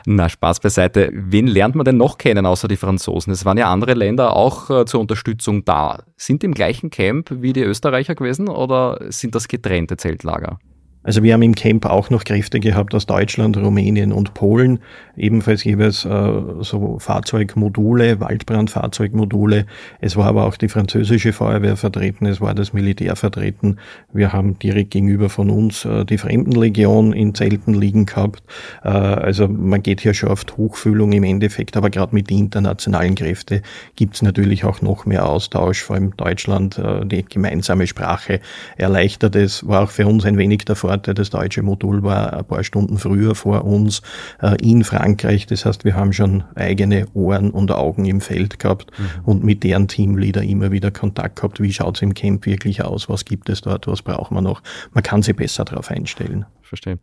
[0.06, 1.10] Na, Spaß beiseite.
[1.14, 3.32] Wen lernt man denn noch kennen außer die Franzosen?
[3.32, 6.02] Es waren ja andere Länder auch äh, zur Unterstützung da.
[6.16, 10.58] Sind im gleichen Camp wie die Österreicher gewesen oder sind das getrennte Zeltlager?
[11.04, 14.78] Also wir haben im Camp auch noch Kräfte gehabt aus Deutschland, Rumänien und Polen,
[15.16, 19.66] ebenfalls jeweils äh, so Fahrzeugmodule, Waldbrandfahrzeugmodule.
[20.00, 23.76] Es war aber auch die französische Feuerwehr vertreten, es war das Militär vertreten.
[24.14, 28.42] Wir haben direkt gegenüber von uns äh, die Fremdenlegion in Zelten liegen gehabt.
[28.82, 33.14] Äh, also man geht hier schon auf Tuchfühlung im Endeffekt, aber gerade mit den internationalen
[33.14, 33.60] Kräften
[33.96, 38.40] gibt es natürlich auch noch mehr Austausch, vor allem Deutschland, äh, die gemeinsame Sprache
[38.78, 42.44] erleichtert es, war auch für uns ein wenig der Vorteil, das deutsche Modul war ein
[42.44, 44.00] paar Stunden früher vor uns
[44.40, 45.46] äh, in Frankreich.
[45.46, 49.24] Das heißt, wir haben schon eigene Ohren und Augen im Feld gehabt mhm.
[49.24, 51.60] und mit deren Teamleader immer wieder Kontakt gehabt.
[51.60, 53.08] Wie schaut es im Camp wirklich aus?
[53.08, 53.88] Was gibt es dort?
[53.88, 54.62] Was braucht man noch?
[54.92, 56.46] Man kann sich besser darauf einstellen.
[56.62, 57.00] Verstehe.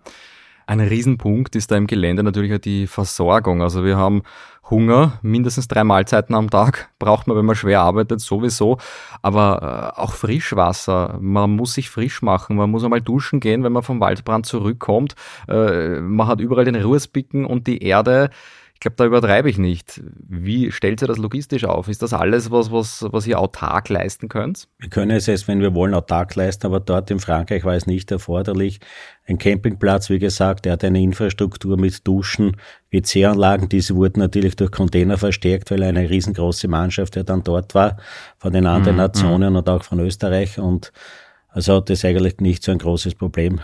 [0.68, 3.62] Ein Riesenpunkt ist da im Gelände natürlich auch die Versorgung.
[3.62, 4.22] Also wir haben
[4.72, 8.78] Hunger, mindestens drei Mahlzeiten am Tag braucht man, wenn man schwer arbeitet, sowieso.
[9.22, 13.74] Aber äh, auch Frischwasser, man muss sich frisch machen, man muss einmal duschen gehen, wenn
[13.74, 15.16] man vom Waldbrand zurückkommt.
[15.48, 18.32] Äh, man hat überall den Ruhespicken und die Erde.
[18.82, 20.02] Ich glaube, da übertreibe ich nicht.
[20.28, 21.88] Wie stellt ihr das logistisch auf?
[21.88, 24.68] Ist das alles, was, was, was ihr autark leisten könnt?
[24.80, 27.86] Wir können es jetzt, wenn wir wollen, autark leisten, aber dort in Frankreich war es
[27.86, 28.80] nicht erforderlich.
[29.28, 32.58] Ein Campingplatz, wie gesagt, der hat eine Infrastruktur mit Duschen,
[32.90, 33.70] WC-Anlagen.
[33.70, 37.98] Diese wurden natürlich durch Container verstärkt, weil eine riesengroße Mannschaft ja dann dort war,
[38.40, 39.04] von den anderen mhm.
[39.04, 40.58] Nationen und auch von Österreich.
[40.58, 40.92] Und
[41.50, 43.60] Also hat das eigentlich nicht so ein großes Problem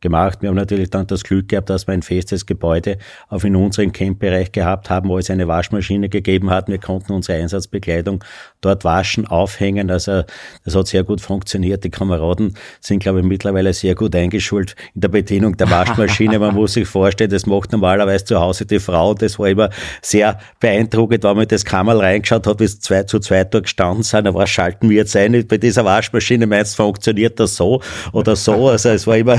[0.00, 0.38] gemacht.
[0.40, 3.92] Wir haben natürlich dann das Glück gehabt, dass wir ein festes Gebäude auch in unserem
[3.92, 6.68] Campbereich gehabt haben, wo es eine Waschmaschine gegeben hat.
[6.68, 8.24] Wir konnten unsere Einsatzbekleidung
[8.60, 9.90] dort waschen, aufhängen.
[9.90, 10.22] Also
[10.64, 11.84] das hat sehr gut funktioniert.
[11.84, 16.38] Die Kameraden sind, glaube ich, mittlerweile sehr gut eingeschult in der Bedienung der Waschmaschine.
[16.38, 19.14] Man muss sich vorstellen, das macht normalerweise zu Hause die Frau.
[19.14, 19.70] Das war immer
[20.02, 24.02] sehr beeindruckend, wenn man das Kammer reingeschaut hat, wie es zwei zu zwei dort gestanden
[24.02, 24.26] sind.
[24.26, 25.46] Aber was schalten wir jetzt ein?
[25.46, 27.82] Bei dieser Waschmaschine meinst du, funktioniert das so
[28.12, 28.68] oder so?
[28.68, 29.38] Also es war immer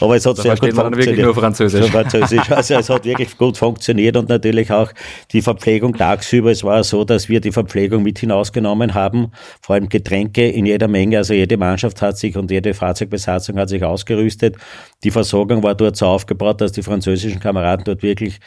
[0.00, 1.06] aber es hat da sehr gut funktioniert.
[1.06, 1.90] wirklich nur Französisch.
[1.90, 2.50] Französisch.
[2.50, 4.92] Also es hat wirklich gut funktioniert und natürlich auch
[5.32, 6.50] die Verpflegung tagsüber.
[6.50, 10.88] Es war so, dass wir die Verpflegung mit hinausgenommen haben, vor allem Getränke in jeder
[10.88, 11.18] Menge.
[11.18, 14.56] Also jede Mannschaft hat sich und jede Fahrzeugbesatzung hat sich ausgerüstet.
[15.04, 18.40] Die Versorgung war dort so aufgebaut, dass die französischen Kameraden dort wirklich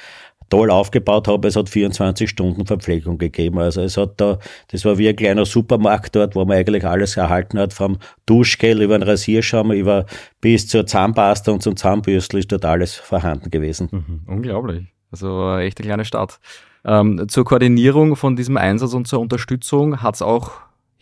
[0.54, 1.48] toll aufgebaut habe.
[1.48, 3.58] Es hat 24 Stunden Verpflegung gegeben.
[3.58, 4.38] Also es hat da,
[4.68, 8.84] das war wie ein kleiner Supermarkt dort, wo man eigentlich alles erhalten hat, vom Duschgel
[8.84, 10.06] über den Rasierschaum, über
[10.42, 13.90] bis zur Zahnpasta und zum Zahnbürstel ist dort alles vorhanden gewesen.
[13.92, 14.86] Mhm, unglaublich.
[15.12, 16.40] Also eine echte kleine Stadt.
[16.86, 20.52] Ähm, zur Koordinierung von diesem Einsatz und zur Unterstützung hat es auch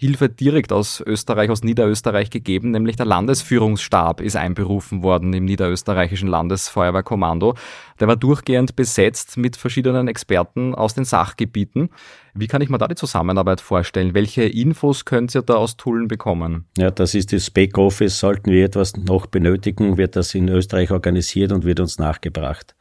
[0.01, 6.27] Hilfe direkt aus Österreich, aus Niederösterreich gegeben, nämlich der Landesführungsstab ist einberufen worden im niederösterreichischen
[6.27, 7.53] Landesfeuerwehrkommando.
[7.99, 11.91] Der war durchgehend besetzt mit verschiedenen Experten aus den Sachgebieten.
[12.33, 14.15] Wie kann ich mir da die Zusammenarbeit vorstellen?
[14.15, 16.65] Welche Infos könnt ihr da aus Tulln bekommen?
[16.79, 18.17] Ja, das ist das Backoffice.
[18.17, 22.75] Sollten wir etwas noch benötigen, wird das in Österreich organisiert und wird uns nachgebracht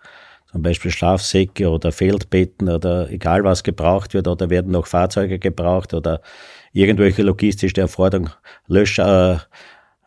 [0.52, 5.94] zum Beispiel Schlafsäcke oder Feldbetten oder egal was gebraucht wird oder werden noch Fahrzeuge gebraucht
[5.94, 6.22] oder
[6.72, 8.30] irgendwelche logistische Erforderungen,
[8.66, 9.36] Lösch, äh,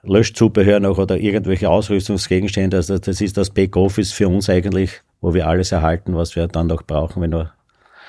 [0.03, 2.77] Löschzubehör noch oder irgendwelche Ausrüstungsgegenstände.
[2.77, 6.67] Also das ist das Backoffice für uns eigentlich, wo wir alles erhalten, was wir dann
[6.67, 7.53] noch brauchen, wenn wir,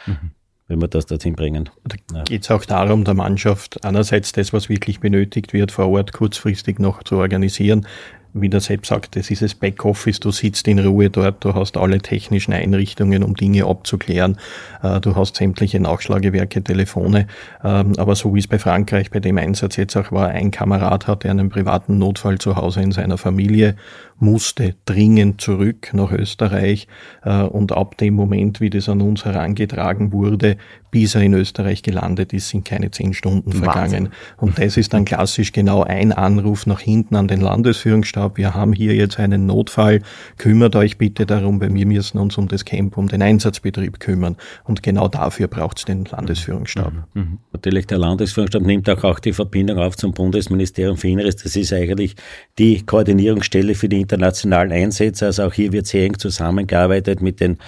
[0.06, 0.32] mhm.
[0.66, 1.70] wenn wir das dorthin bringen.
[1.84, 2.22] Da ja.
[2.24, 6.80] geht es auch darum, der Mannschaft einerseits das, was wirklich benötigt wird, vor Ort kurzfristig
[6.80, 7.86] noch zu organisieren,
[8.34, 11.76] wie der Sepp sagt, das ist das Backoffice, du sitzt in Ruhe dort, du hast
[11.76, 14.38] alle technischen Einrichtungen, um Dinge abzuklären,
[14.82, 17.28] äh, du hast sämtliche Nachschlagewerke, Telefone,
[17.62, 21.06] ähm, aber so wie es bei Frankreich bei dem Einsatz jetzt auch war, ein Kamerad
[21.06, 23.76] hatte einen privaten Notfall zu Hause in seiner Familie,
[24.18, 26.88] musste dringend zurück nach Österreich
[27.24, 30.56] äh, und ab dem Moment, wie das an uns herangetragen wurde,
[30.94, 33.74] bis er in Österreich gelandet ist, sind keine zehn Stunden vergangen.
[33.82, 34.08] Wahnsinn.
[34.36, 38.36] Und das ist dann klassisch genau ein Anruf nach hinten an den Landesführungsstab.
[38.36, 40.02] Wir haben hier jetzt einen Notfall.
[40.38, 44.36] Kümmert euch bitte darum, weil wir müssen uns um das Camp, um den Einsatzbetrieb kümmern.
[44.62, 46.92] Und genau dafür braucht es den Landesführungsstab.
[46.92, 47.20] Mhm.
[47.20, 47.38] Mhm.
[47.52, 51.34] Natürlich, der Landesführungsstab nimmt auch, auch die Verbindung auf zum Bundesministerium für Inneres.
[51.34, 52.14] Das ist eigentlich
[52.56, 55.26] die Koordinierungsstelle für die internationalen Einsätze.
[55.26, 57.58] Also auch hier wird sehr eng zusammengearbeitet mit den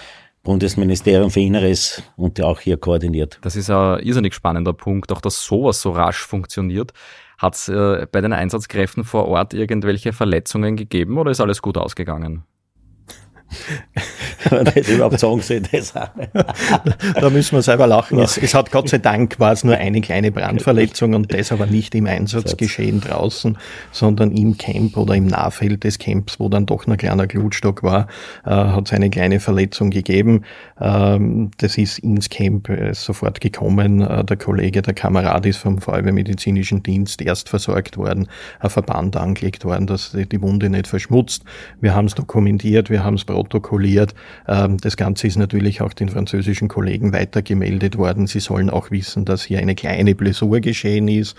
[0.46, 3.38] Bundesministerium für Inneres und auch hier koordiniert.
[3.42, 6.92] Das ist ein irrsinnig spannender Punkt, auch dass sowas so rasch funktioniert.
[7.36, 11.76] Hat es äh, bei den Einsatzkräften vor Ort irgendwelche Verletzungen gegeben oder ist alles gut
[11.76, 12.44] ausgegangen?
[14.50, 18.18] das überhaupt sagen soll, das Da müssen wir selber lachen.
[18.18, 21.66] Es, es, hat Gott sei Dank war es nur eine kleine Brandverletzung und das aber
[21.66, 23.58] nicht im Einsatzgeschehen draußen,
[23.92, 28.08] sondern im Camp oder im Nahfeld des Camps, wo dann doch ein kleiner Glutstock war,
[28.44, 30.42] äh, hat es eine kleine Verletzung gegeben.
[30.80, 34.00] Ähm, das ist ins Camp äh, sofort gekommen.
[34.00, 38.28] Äh, der Kollege, der Kamerad ist vom Feuerwehrmedizinischen Dienst erst versorgt worden,
[38.60, 41.44] ein Verband angelegt worden, dass die Wunde nicht verschmutzt.
[41.80, 44.14] Wir haben es dokumentiert, wir haben es protokolliert.
[44.48, 48.26] Ähm, das Ganze ist natürlich auch den französischen Kollegen weitergemeldet worden.
[48.26, 51.36] Sie sollen auch wissen, dass hier eine kleine Blessur geschehen ist.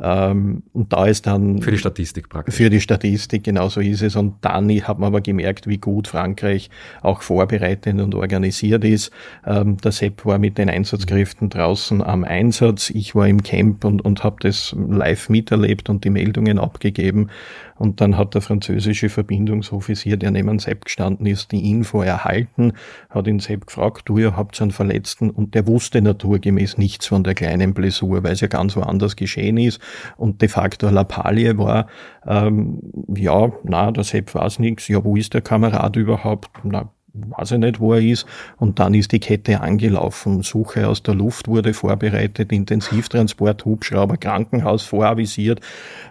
[0.00, 1.62] Ähm, und da ist dann.
[1.62, 2.54] Für die Statistik praktisch.
[2.54, 4.16] Für die Statistik, genau so ist es.
[4.16, 6.70] Und dann hat man aber gemerkt, wie gut Frankreich
[7.02, 9.12] auch vorbereitet und organisiert ist.
[9.46, 12.90] Ähm, der Sepp war mit den Einsatzkräften draußen am Einsatz.
[12.90, 17.30] Ich war im Camp und, und habe das live miterlebt und die Meldungen abgegeben.
[17.76, 22.72] Und dann hat der französische Verbindungsoffizier, der neben Sepp gestanden ist, die Info erhalten,
[23.10, 27.24] hat ihn Sepp gefragt, du, ihr habt einen Verletzten und der wusste naturgemäß nichts von
[27.24, 29.80] der kleinen Blessur, weil es ja ganz woanders geschehen ist
[30.16, 31.86] und de facto Lappalie war,
[32.26, 32.80] ähm,
[33.14, 36.50] ja, na, der Sepp weiß nichts, ja, wo ist der Kamerad überhaupt?
[36.62, 38.26] Na, weiß ich nicht, wo er ist.
[38.56, 40.42] Und dann ist die Kette angelaufen.
[40.42, 45.60] Suche aus der Luft wurde vorbereitet, Intensivtransport, Hubschrauber, Krankenhaus voravisiert.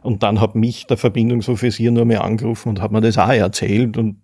[0.02, 3.98] Und dann hat mich der Verbindungsoffizier nur mehr angerufen und hat mir das auch erzählt.
[3.98, 4.18] Und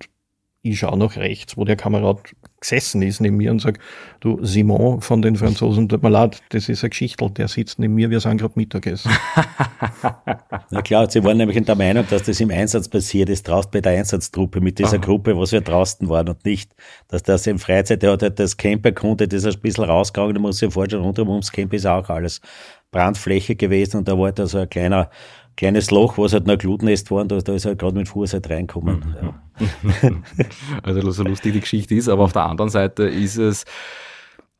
[0.61, 3.81] ich schaue nach rechts, wo der Kamerad gesessen ist neben mir und sagt,
[4.19, 7.93] du Simon von den Franzosen, tut mir leid, das ist ein Geschichtel, der sitzt neben
[7.93, 9.11] mir, wir sind gerade Mittagessen.
[10.69, 13.71] Na klar, sie waren nämlich in der Meinung, dass das im Einsatz passiert ist, draußen
[13.71, 15.05] bei der Einsatztruppe, mit dieser Aha.
[15.05, 16.75] Gruppe, was wir draußen waren und nicht,
[17.07, 20.41] dass das in Freizeit, der hat halt das Camp erkundet, ist ein bisschen rausgegangen, da
[20.41, 22.41] muss ich vorstellen, rundum ums Camp ist auch alles
[22.91, 25.09] Brandfläche gewesen und da war da so ein kleiner
[25.59, 28.31] kleines Loch, was halt noch Glutnest war und da, da ist halt gerade mit Fuß
[28.31, 29.03] halt reinkommen.
[29.19, 29.95] Mhm.
[30.01, 30.11] Ja.
[30.83, 33.65] also so lustig die Geschichte ist, aber auf der anderen Seite ist es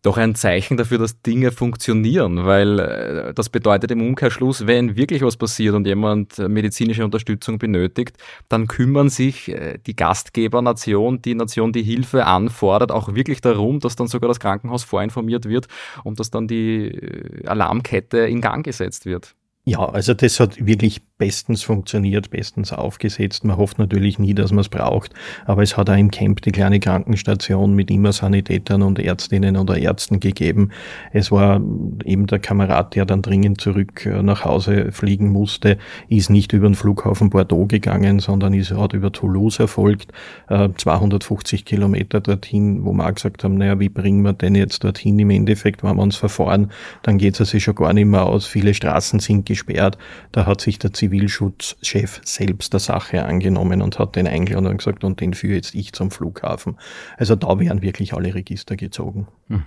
[0.01, 5.21] doch ein Zeichen dafür, dass Dinge funktionieren, weil äh, das bedeutet im Umkehrschluss, wenn wirklich
[5.21, 8.17] was passiert und jemand medizinische Unterstützung benötigt,
[8.49, 13.95] dann kümmern sich äh, die Gastgebernation, die Nation, die Hilfe anfordert, auch wirklich darum, dass
[13.95, 15.67] dann sogar das Krankenhaus vorinformiert wird
[16.03, 19.33] und dass dann die äh, Alarmkette in Gang gesetzt wird.
[19.69, 23.43] Ja, also das hat wirklich bestens funktioniert, bestens aufgesetzt.
[23.43, 25.13] Man hofft natürlich nie, dass man es braucht,
[25.45, 29.77] aber es hat auch im Camp die kleine Krankenstation mit immer Sanitätern und Ärztinnen oder
[29.77, 30.71] Ärzten gegeben.
[31.13, 31.61] Es war
[32.03, 35.77] eben der Kamerad, der dann dringend zurück äh, nach Hause fliegen musste,
[36.07, 40.13] ist nicht über den Flughafen Bordeaux gegangen, sondern ist hat über Toulouse erfolgt,
[40.47, 44.83] 250 äh, Kilometer dorthin, wo wir auch gesagt haben, naja, wie bringen wir denn jetzt
[44.83, 46.71] dorthin im Endeffekt, wenn wir uns verfahren,
[47.03, 48.47] dann geht es also schon gar nicht mehr aus.
[48.47, 49.97] Viele Straßen sind gesperrt.
[50.31, 55.03] Da hat sich der Zivilschutzchef selbst der Sache angenommen und hat den eingeladen und gesagt,
[55.03, 56.77] und den führe jetzt ich zum Flughafen.
[57.17, 59.27] Also da wären wirklich alle Register gezogen.
[59.47, 59.63] Hm.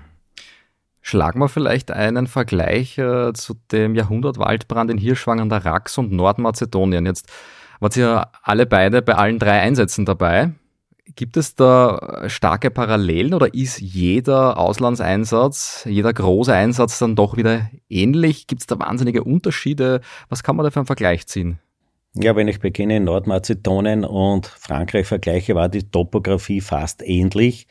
[1.01, 6.13] Schlagen wir vielleicht einen Vergleich äh, zu dem Jahrhundertwaldbrand in Hirschwang an der Rax und
[6.13, 7.07] Nordmazedonien.
[7.07, 7.31] Jetzt
[7.81, 10.53] wart ihr alle beide bei allen drei Einsätzen dabei.
[11.05, 17.69] Gibt es da starke Parallelen oder ist jeder Auslandseinsatz, jeder große Einsatz dann doch wieder
[17.89, 18.47] ähnlich?
[18.47, 20.01] Gibt es da wahnsinnige Unterschiede?
[20.29, 21.59] Was kann man da für einen Vergleich ziehen?
[22.15, 27.67] Ja, wenn ich beginne in Nordmazedonien und Frankreich vergleiche, war die Topografie fast ähnlich.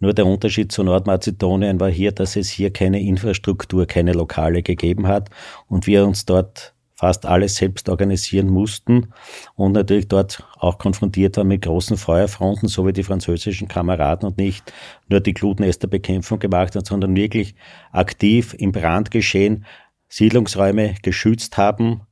[0.00, 5.06] Nur der Unterschied zu Nordmazedonien war hier, dass es hier keine Infrastruktur, keine Lokale gegeben
[5.06, 5.30] hat
[5.68, 9.12] und wir uns dort fast alles selbst organisieren mussten
[9.56, 14.38] und natürlich dort auch konfrontiert waren mit großen Feuerfronten, so wie die französischen Kameraden und
[14.38, 14.72] nicht
[15.08, 17.54] nur die Glutnesterbekämpfung gemacht haben, sondern wirklich
[17.92, 19.64] aktiv im Brandgeschehen
[20.08, 22.02] Siedlungsräume geschützt haben,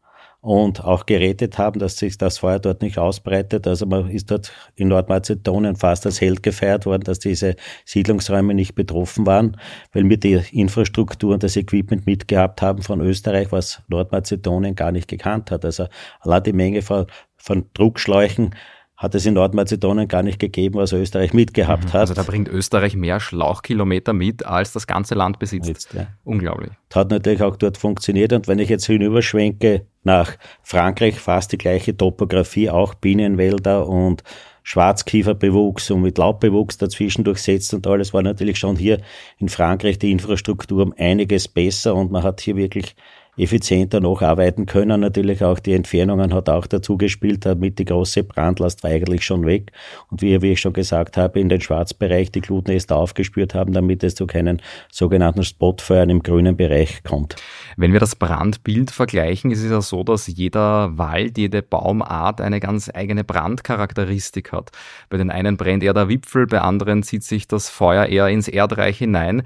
[0.43, 3.65] und auch gerettet haben, dass sich das Feuer dort nicht ausbreitet.
[3.69, 8.75] Also man ist dort in Nordmazedonien fast als Held gefeiert worden, dass diese Siedlungsräume nicht
[8.75, 9.57] betroffen waren,
[9.93, 15.07] weil wir die Infrastruktur und das Equipment mitgehabt haben von Österreich, was Nordmazedonien gar nicht
[15.07, 15.65] gekannt hat.
[15.65, 15.87] Also
[16.19, 18.57] allein die Menge von, von Druckschläuchen
[19.03, 21.93] hat es in Nordmazedonien gar nicht gegeben, was Österreich mitgehabt mhm.
[21.93, 22.01] hat.
[22.03, 25.67] Also da bringt Österreich mehr Schlauchkilometer mit, als das ganze Land besitzt.
[25.67, 26.07] Jetzt, ja.
[26.23, 26.71] Unglaublich.
[26.89, 28.33] Das hat natürlich auch dort funktioniert.
[28.33, 34.23] Und wenn ich jetzt hinüberschwenke nach Frankreich, fast die gleiche Topografie, auch Bienenwälder und
[34.63, 39.01] Schwarzkieferbewuchs und mit Laubbewuchs dazwischen durchsetzt und alles, war natürlich schon hier
[39.39, 42.95] in Frankreich die Infrastruktur um einiges besser und man hat hier wirklich
[43.39, 45.01] effizienter nacharbeiten können.
[45.01, 49.47] Natürlich auch die Entfernungen hat auch dazu gespielt, damit die große Brandlast war eigentlich schon
[49.47, 49.73] weg.
[50.11, 54.05] Und wie, wie ich schon gesagt habe, in den Schwarzbereich die Glutnester aufgespürt haben, damit
[54.05, 57.37] es zu keinen sogenannten Spotfeuern im grünen Bereich kommt.
[57.79, 62.61] Wenn wir das Brandbild vergleichen, ist es ja so, dass jeder Wald, jede Baumart eine
[62.61, 64.73] ganz eigene Brandcharakteristik hat.
[65.09, 68.49] Bei den einen brennt eher der Wipfel, bei anderen zieht sich das Feuer eher ins
[68.49, 69.43] Erdreich hinein.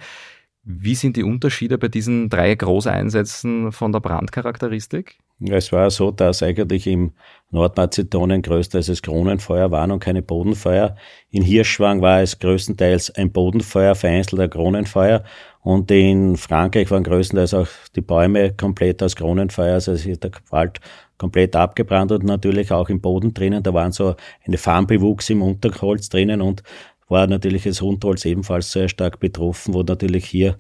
[0.69, 5.17] Wie sind die Unterschiede bei diesen drei Großeinsätzen von der Brandcharakteristik?
[5.39, 7.13] Es war so, dass eigentlich im
[7.53, 10.97] Nordmazedonien größtenteils Kronenfeuer waren und keine Bodenfeuer.
[11.31, 15.23] In Hirschwang war es größtenteils ein Bodenfeuer, vereinzelter Kronenfeuer.
[15.61, 20.81] Und in Frankreich waren größtenteils auch die Bäume komplett aus Kronenfeuer, also ist der Wald
[21.17, 23.63] komplett abgebrannt und natürlich auch im Boden drinnen.
[23.63, 26.65] Da waren so eine Farnbewuchs im Unterholz drinnen und
[27.09, 30.59] war natürlich das Rundholz ebenfalls sehr stark betroffen, wo natürlich hier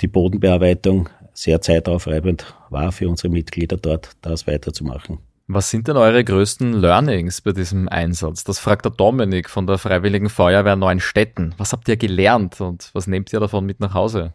[0.00, 5.18] die Bodenbearbeitung sehr zeitaufreibend war für unsere Mitglieder dort, das weiterzumachen.
[5.50, 8.44] Was sind denn eure größten Learnings bei diesem Einsatz?
[8.44, 11.54] Das fragt der Dominik von der Freiwilligen Feuerwehr Neuenstetten.
[11.56, 14.34] Was habt ihr gelernt und was nehmt ihr davon mit nach Hause?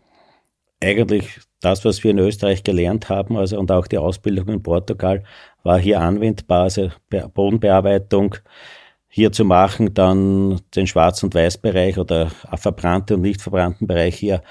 [0.81, 5.23] Eigentlich das, was wir in Österreich gelernt haben, also und auch die Ausbildung in Portugal,
[5.61, 6.89] war hier anwendbar, also
[7.33, 8.35] Bodenbearbeitung,
[9.15, 14.41] hier zu machen, dann den Schwarz- und Weißbereich oder verbrannte und nicht verbrannten Bereich hier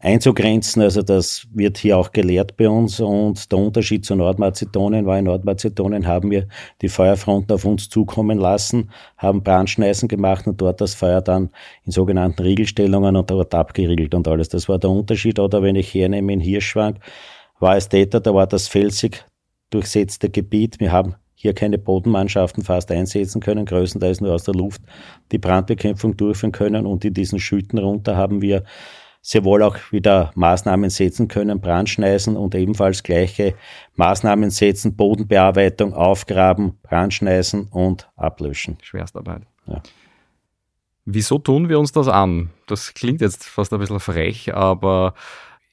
[0.00, 0.82] einzugrenzen.
[0.82, 2.98] Also das wird hier auch gelehrt bei uns.
[2.98, 6.48] Und der Unterschied zu Nordmazedonien war, in Nordmazedonien haben wir
[6.82, 11.50] die Feuerfronten auf uns zukommen lassen, haben Brandschneisen gemacht und dort das Feuer dann
[11.84, 14.48] in sogenannten Riegelstellungen und dort abgeriegelt und alles.
[14.48, 15.38] Das war der Unterschied.
[15.38, 16.98] Oder wenn ich hernehme in Hirschwang,
[17.60, 19.24] war es Täter, da war das felsig
[19.70, 20.80] durchsetzte Gebiet.
[20.80, 24.82] Wir haben hier keine Bodenmannschaften fast einsetzen können, größtenteils nur aus der Luft
[25.30, 26.84] die Brandbekämpfung durchführen können.
[26.84, 28.64] Und in diesen Schütten runter haben wir
[29.22, 33.54] sehr wohl auch wieder Maßnahmen setzen können, Brandschneisen und ebenfalls gleiche
[33.94, 38.78] Maßnahmen setzen, Bodenbearbeitung, Aufgraben, Brandschneisen und Ablöschen.
[38.82, 39.42] Schwerstarbeit.
[39.68, 39.80] Ja.
[41.04, 42.50] Wieso tun wir uns das an?
[42.66, 45.14] Das klingt jetzt fast ein bisschen frech, aber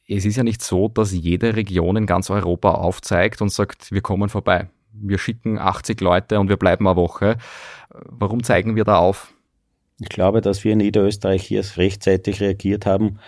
[0.07, 4.01] es ist ja nicht so, dass jede Region in ganz Europa aufzeigt und sagt, wir
[4.01, 4.69] kommen vorbei.
[5.01, 7.37] Wir schicken 80 Leute und wir bleiben eine Woche.
[7.89, 9.33] Warum zeigen wir da auf?
[9.99, 13.19] Ich glaube, dass wir in Niederösterreich hier rechtzeitig reagiert haben.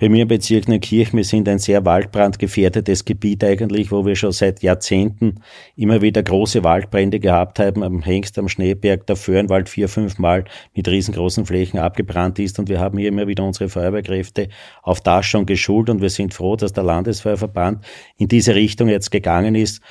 [0.00, 4.32] Bei mir im Bezirk Neukirchen, wir sind ein sehr waldbrandgefährdetes Gebiet eigentlich, wo wir schon
[4.32, 5.42] seit Jahrzehnten
[5.76, 7.82] immer wieder große Waldbrände gehabt haben.
[7.82, 12.58] Am Hengst, am Schneeberg, der Föhrenwald vier, fünf Mal mit riesengroßen Flächen abgebrannt ist.
[12.58, 14.48] Und wir haben hier immer wieder unsere Feuerwehrkräfte
[14.82, 15.90] auf das schon geschult.
[15.90, 17.84] Und wir sind froh, dass der Landesfeuerverband
[18.16, 19.82] in diese Richtung jetzt gegangen ist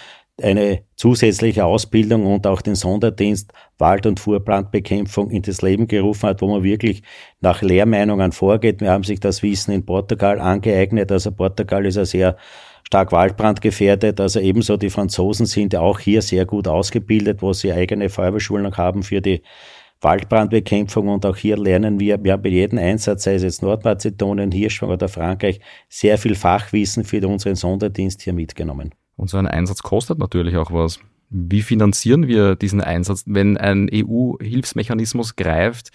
[0.44, 6.42] eine zusätzliche Ausbildung und auch den Sonderdienst Wald- und Fuhrbrandbekämpfung in das Leben gerufen hat,
[6.42, 7.04] wo man wirklich
[7.42, 8.82] nach Lehrmeinungen vorgeht.
[8.82, 11.12] Wir haben sich das Wissen in Portugal angeeignet.
[11.12, 12.38] Also Portugal ist ja sehr
[12.84, 14.20] stark waldbrandgefährdet.
[14.20, 18.76] Also ebenso die Franzosen sind ja auch hier sehr gut ausgebildet, wo sie eigene Feuerwehrschulung
[18.76, 19.42] haben für die
[20.02, 24.52] Waldbrandbekämpfung und auch hier lernen wir, wir haben bei jedem Einsatz, sei es jetzt Nordmazedonien,
[24.52, 25.60] Hirschwang oder Frankreich,
[25.90, 28.94] sehr viel Fachwissen für unseren Sonderdienst hier mitgenommen.
[29.20, 31.00] Und so ein Einsatz kostet natürlich auch was.
[31.30, 35.90] Wie finanzieren wir diesen Einsatz, wenn ein EU-Hilfsmechanismus greift?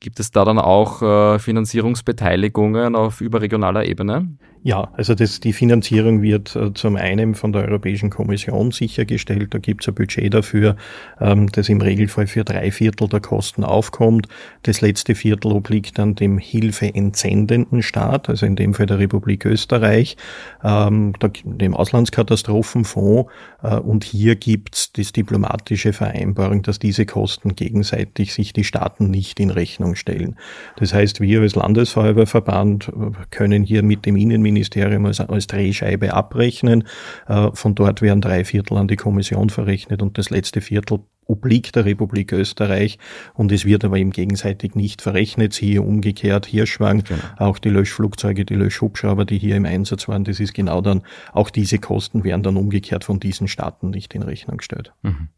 [0.00, 4.36] Gibt es da dann auch äh, Finanzierungsbeteiligungen auf überregionaler Ebene?
[4.62, 9.54] Ja, also das, die Finanzierung wird äh, zum einen von der Europäischen Kommission sichergestellt.
[9.54, 10.76] Da gibt es ein Budget dafür,
[11.18, 14.28] ähm, das im Regelfall für drei Viertel der Kosten aufkommt.
[14.64, 20.18] Das letzte Viertel obliegt dann dem hilfeentsendenden Staat, also in dem Fall der Republik Österreich,
[20.62, 23.30] ähm, der, dem Auslandskatastrophenfonds.
[23.62, 29.10] Äh, und hier gibt es das diplomatische Vereinbarung, dass diese Kosten gegenseitig sich die Staaten
[29.10, 30.36] nicht in Rechnung stellen.
[30.76, 32.92] Das heißt, wir als Landesfeuerwehrverband äh,
[33.30, 36.84] können hier mit dem Innenministerium Ministerium als, als Drehscheibe abrechnen.
[37.28, 41.76] Äh, von dort werden drei Viertel an die Kommission verrechnet und das letzte Viertel obliegt
[41.76, 42.98] der Republik Österreich
[43.34, 45.52] und es wird aber eben gegenseitig nicht verrechnet.
[45.52, 47.20] Siehe umgekehrt Hirschwang, genau.
[47.36, 51.50] auch die Löschflugzeuge, die Löschhubschrauber, die hier im Einsatz waren, das ist genau dann, auch
[51.50, 54.92] diese Kosten werden dann umgekehrt von diesen Staaten nicht in Rechnung gestellt.
[55.02, 55.28] Mhm.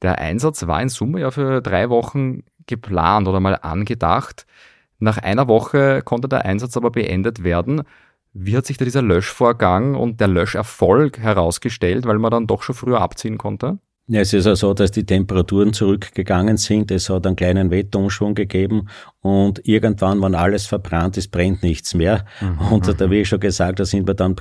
[0.00, 4.46] Der Einsatz war in Summe ja für drei Wochen geplant oder mal angedacht.
[4.98, 7.82] Nach einer Woche konnte der Einsatz aber beendet werden.
[8.34, 12.74] Wie hat sich da dieser Löschvorgang und der Löscherfolg herausgestellt, weil man dann doch schon
[12.74, 13.78] früher abziehen konnte?
[14.08, 16.90] Ja, es ist ja so, dass die Temperaturen zurückgegangen sind.
[16.90, 18.88] Es hat einen kleinen Wetterumschwung gegeben
[19.20, 22.24] und irgendwann, wenn alles verbrannt ist, brennt nichts mehr.
[22.40, 22.72] Mhm.
[22.72, 24.36] Und da, wie ich schon gesagt, da sind wir dann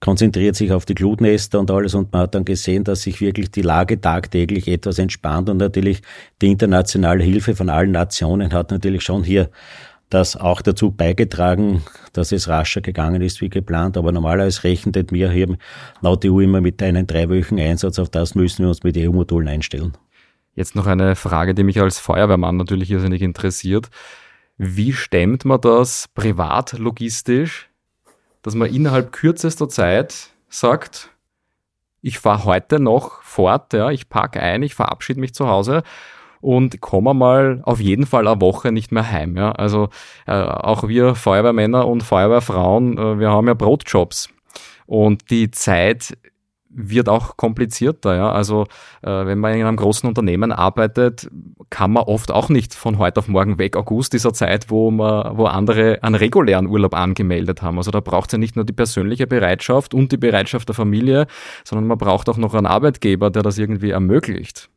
[0.00, 3.50] konzentriert sich auf die Glutnester und alles und man hat dann gesehen, dass sich wirklich
[3.50, 6.02] die Lage tagtäglich etwas entspannt und natürlich
[6.42, 9.48] die internationale Hilfe von allen Nationen hat natürlich schon hier
[10.10, 11.82] das auch dazu beigetragen,
[12.12, 13.96] dass es rascher gegangen ist wie geplant.
[13.96, 15.56] Aber normalerweise rechnet wir hier
[16.00, 17.98] laut EU immer mit einem dreiwöchigen Einsatz.
[17.98, 19.96] Auf das müssen wir uns mit EU-Modulen einstellen.
[20.54, 23.88] Jetzt noch eine Frage, die mich als Feuerwehrmann natürlich irrsinnig interessiert.
[24.56, 27.68] Wie stemmt man das privat logistisch,
[28.42, 31.10] dass man innerhalb kürzester Zeit sagt,
[32.02, 35.82] ich fahre heute noch fort, ja, ich packe ein, ich verabschiede mich zu Hause
[36.44, 39.34] und komme mal auf jeden Fall eine Woche nicht mehr heim.
[39.34, 39.52] Ja?
[39.52, 39.88] Also
[40.26, 44.28] äh, auch wir Feuerwehrmänner und Feuerwehrfrauen, äh, wir haben ja Brotjobs.
[44.84, 46.18] Und die Zeit
[46.68, 48.14] wird auch komplizierter.
[48.16, 48.30] Ja?
[48.30, 48.66] Also
[49.00, 51.30] äh, wenn man in einem großen Unternehmen arbeitet,
[51.70, 53.74] kann man oft auch nicht von heute auf morgen weg.
[53.74, 57.78] August dieser Zeit, wo man, wo andere einen regulären Urlaub angemeldet haben.
[57.78, 61.26] Also da braucht es ja nicht nur die persönliche Bereitschaft und die Bereitschaft der Familie,
[61.64, 64.68] sondern man braucht auch noch einen Arbeitgeber, der das irgendwie ermöglicht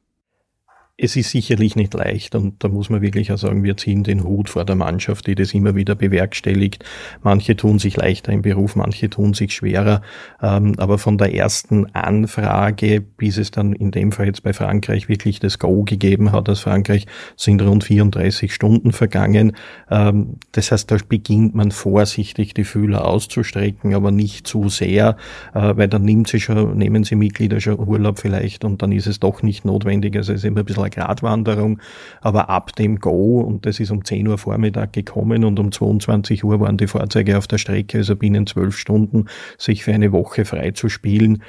[1.00, 4.24] es ist sicherlich nicht leicht und da muss man wirklich auch sagen, wir ziehen den
[4.24, 6.84] Hut vor der Mannschaft, die das immer wieder bewerkstelligt.
[7.22, 10.02] Manche tun sich leichter im Beruf, manche tun sich schwerer.
[10.41, 15.08] Ähm, aber von der ersten Anfrage, bis es dann in dem Fall jetzt bei Frankreich
[15.08, 19.56] wirklich das Go gegeben hat aus Frankreich, sind rund 34 Stunden vergangen.
[19.91, 25.16] Ähm, das heißt, da beginnt man vorsichtig die Fühler auszustrecken, aber nicht zu sehr,
[25.54, 29.06] äh, weil dann nimmt sie schon, nehmen sie Mitglieder schon Urlaub vielleicht und dann ist
[29.06, 30.16] es doch nicht notwendig.
[30.16, 31.80] Also es ist immer ein bisschen eine Gratwanderung,
[32.22, 36.44] aber ab dem Go, und das ist um 10 Uhr Vormittag gekommen und um 22
[36.44, 39.26] Uhr waren die Fahrzeuge auf der Strecke, also binnen zwölf Stunden
[39.58, 41.44] sich für eine Woche frei zu spielen,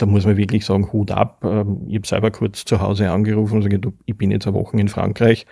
[0.00, 1.44] da muss man wirklich sagen, Hut ab.
[1.44, 4.76] Ähm, ich habe selber kurz zu Hause angerufen und gesagt, ich bin jetzt eine Woche
[4.78, 5.46] in Frankreich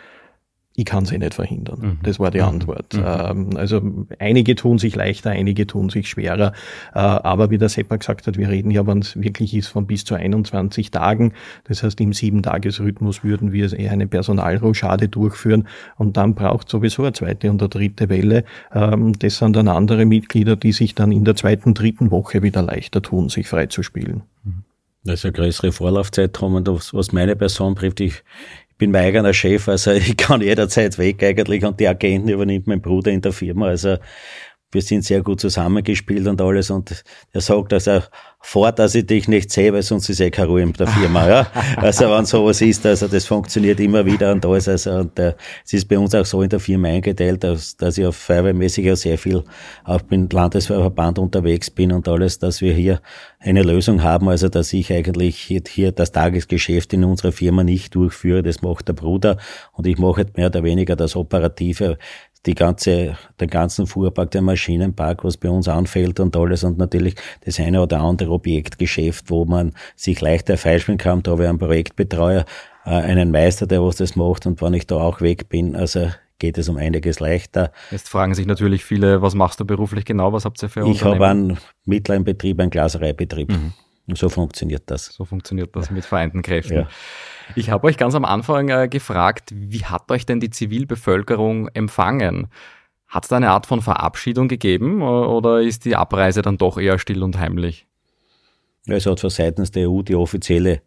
[0.79, 1.81] ich kann sie nicht verhindern.
[1.81, 1.99] Mhm.
[2.05, 2.45] Das war die mhm.
[2.45, 2.95] Antwort.
[2.95, 3.03] Mhm.
[3.05, 3.83] Ähm, also
[4.21, 6.53] einige tun sich leichter, einige tun sich schwerer.
[6.95, 9.89] Äh, aber wie der Seppa gesagt hat, wir reden ja, wenn es wirklich ist, von
[9.89, 11.33] bis zu 21 Tagen.
[11.65, 15.67] Das heißt, im Sieben-Tages-Rhythmus würden wir eher eine Personalrochade durchführen
[15.97, 18.45] und dann braucht sowieso eine zweite und eine dritte Welle.
[18.73, 22.63] Ähm, das sind dann andere Mitglieder, die sich dann in der zweiten, dritten Woche wieder
[22.63, 24.23] leichter tun, sich freizuspielen.
[25.09, 28.23] Also eine größere Vorlaufzeit haben und was meine Person betrifft, ich
[28.79, 32.81] bin mein eigener Chef, also ich kann jederzeit weg eigentlich und die Agenten übernimmt mein
[32.81, 33.67] Bruder in der Firma.
[33.67, 33.99] Also
[34.71, 36.71] wir sind sehr gut zusammengespielt und alles.
[36.71, 38.09] Und er sagt, dass er
[38.41, 41.29] fort, dass ich dich nicht sehe, weil sonst ist eh keine Ruhe in der Firma.
[41.29, 41.47] Ja?
[41.77, 44.69] Also wenn sowas ist, also das funktioniert immer wieder und alles.
[44.69, 45.35] Also und äh,
[45.65, 48.91] es ist bei uns auch so in der Firma eingeteilt, dass, dass ich auf Feuerwehrmäßig
[48.91, 49.45] auch sehr viel
[49.85, 53.01] auch beim Landesfeuerverband unterwegs bin und alles, dass wir hier
[53.41, 57.95] eine Lösung haben, also dass ich eigentlich hier, hier das Tagesgeschäft in unserer Firma nicht
[57.95, 59.39] durchführe, das macht der Bruder
[59.73, 61.99] und ich mache mehr oder weniger das Operative
[62.47, 67.17] die ganze, den ganzen Fuhrpark, der Maschinenpark, was bei uns anfällt und alles und natürlich
[67.45, 71.23] das eine oder andere Objektgeschäft, wo man sich leichter feischeln kann.
[71.23, 72.45] Da habe ich einen Projektbetreuer,
[72.85, 76.11] äh, einen Meister, der was das macht und wenn ich da auch weg bin, also
[76.39, 77.73] geht es um einiges leichter.
[77.91, 81.03] Jetzt fragen sich natürlich viele, was machst du beruflich genau, was habt ihr für Ich
[81.03, 83.51] habe einen mittleren Betrieb, einen Glasereibetrieb.
[83.51, 83.73] Mhm.
[84.07, 85.07] Und so funktioniert das.
[85.07, 86.77] So funktioniert das mit vereinten Kräften.
[86.77, 86.89] Ja.
[87.55, 92.49] Ich habe euch ganz am Anfang äh, gefragt, wie hat euch denn die Zivilbevölkerung empfangen?
[93.07, 96.99] Hat es da eine Art von Verabschiedung gegeben oder ist die Abreise dann doch eher
[96.99, 97.87] still und heimlich?
[98.87, 100.83] Es hat von seitens der EU die offizielle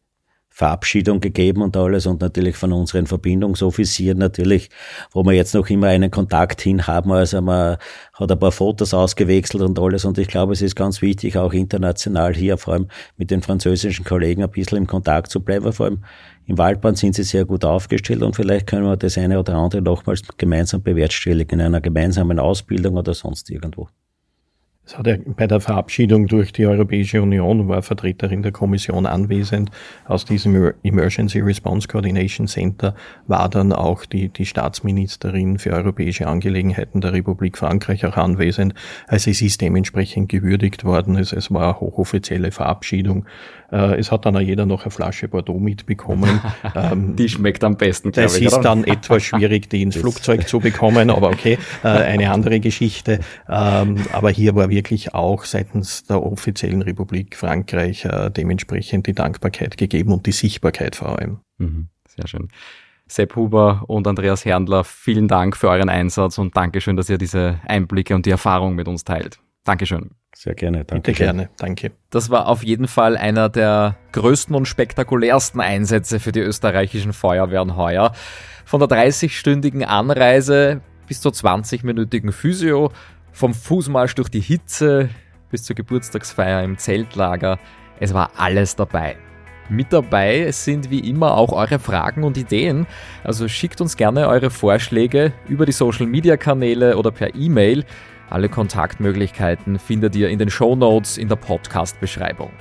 [0.53, 4.69] Verabschiedung gegeben und alles und natürlich von unseren Verbindungsoffizieren natürlich,
[5.11, 7.11] wo wir jetzt noch immer einen Kontakt hin haben.
[7.13, 7.77] Also man
[8.13, 11.53] hat ein paar Fotos ausgewechselt und alles und ich glaube, es ist ganz wichtig, auch
[11.53, 15.71] international hier vor allem mit den französischen Kollegen ein bisschen im Kontakt zu bleiben.
[15.71, 16.03] Vor allem
[16.45, 19.81] im Waldbahn sind sie sehr gut aufgestellt und vielleicht können wir das eine oder andere
[19.81, 23.87] nochmals gemeinsam bewerkstelligen in einer gemeinsamen Ausbildung oder sonst irgendwo.
[24.83, 29.69] Es hat ja bei der Verabschiedung durch die Europäische Union war Vertreterin der Kommission anwesend.
[30.05, 32.95] Aus diesem Emergency Response Coordination Center
[33.27, 38.73] war dann auch die, die Staatsministerin für europäische Angelegenheiten der Republik Frankreich auch anwesend.
[39.07, 41.15] Also es ist dementsprechend gewürdigt worden.
[41.15, 43.25] Es, es war eine hochoffizielle Verabschiedung.
[43.71, 46.41] Äh, es hat dann auch jeder noch eine Flasche Bordeaux mitbekommen.
[46.73, 48.35] Ähm, die schmeckt am besten, glaube ich.
[48.35, 48.63] Es ist oder?
[48.63, 53.19] dann etwas schwierig, die ins Flugzeug zu bekommen, aber okay, äh, eine andere Geschichte.
[53.49, 59.77] Ähm, aber hier war wirklich auch seitens der offiziellen Republik Frankreich äh, dementsprechend die Dankbarkeit
[59.77, 61.39] gegeben und die Sichtbarkeit vor allem.
[61.57, 62.47] Mhm, sehr schön.
[63.07, 67.59] Sepp Huber und Andreas Herndler, vielen Dank für euren Einsatz und Dankeschön, dass ihr diese
[67.67, 69.39] Einblicke und die Erfahrung mit uns teilt.
[69.65, 70.11] Dankeschön.
[70.33, 71.11] Sehr gerne, danke.
[71.11, 71.91] Bitte gerne, danke.
[72.09, 77.75] Das war auf jeden Fall einer der größten und spektakulärsten Einsätze für die österreichischen Feuerwehren
[77.75, 78.13] heuer.
[78.65, 82.91] Von der 30-stündigen Anreise bis zur 20-minütigen Physio,
[83.33, 85.09] vom Fußmarsch durch die Hitze
[85.49, 87.59] bis zur Geburtstagsfeier im Zeltlager.
[87.99, 89.17] Es war alles dabei.
[89.69, 92.87] Mit dabei sind wie immer auch eure Fragen und Ideen.
[93.23, 97.85] Also schickt uns gerne eure Vorschläge über die Social Media Kanäle oder per E-Mail.
[98.31, 102.51] Alle Kontaktmöglichkeiten findet ihr in den Show Notes in der Podcast-Beschreibung.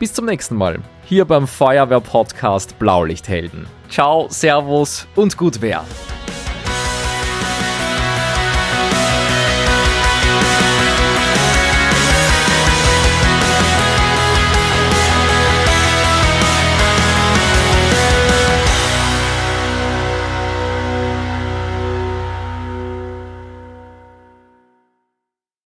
[0.00, 3.66] Bis zum nächsten Mal, hier beim Feuerwehr-Podcast Blaulichthelden.
[3.88, 5.84] Ciao, Servus und gut Wehr.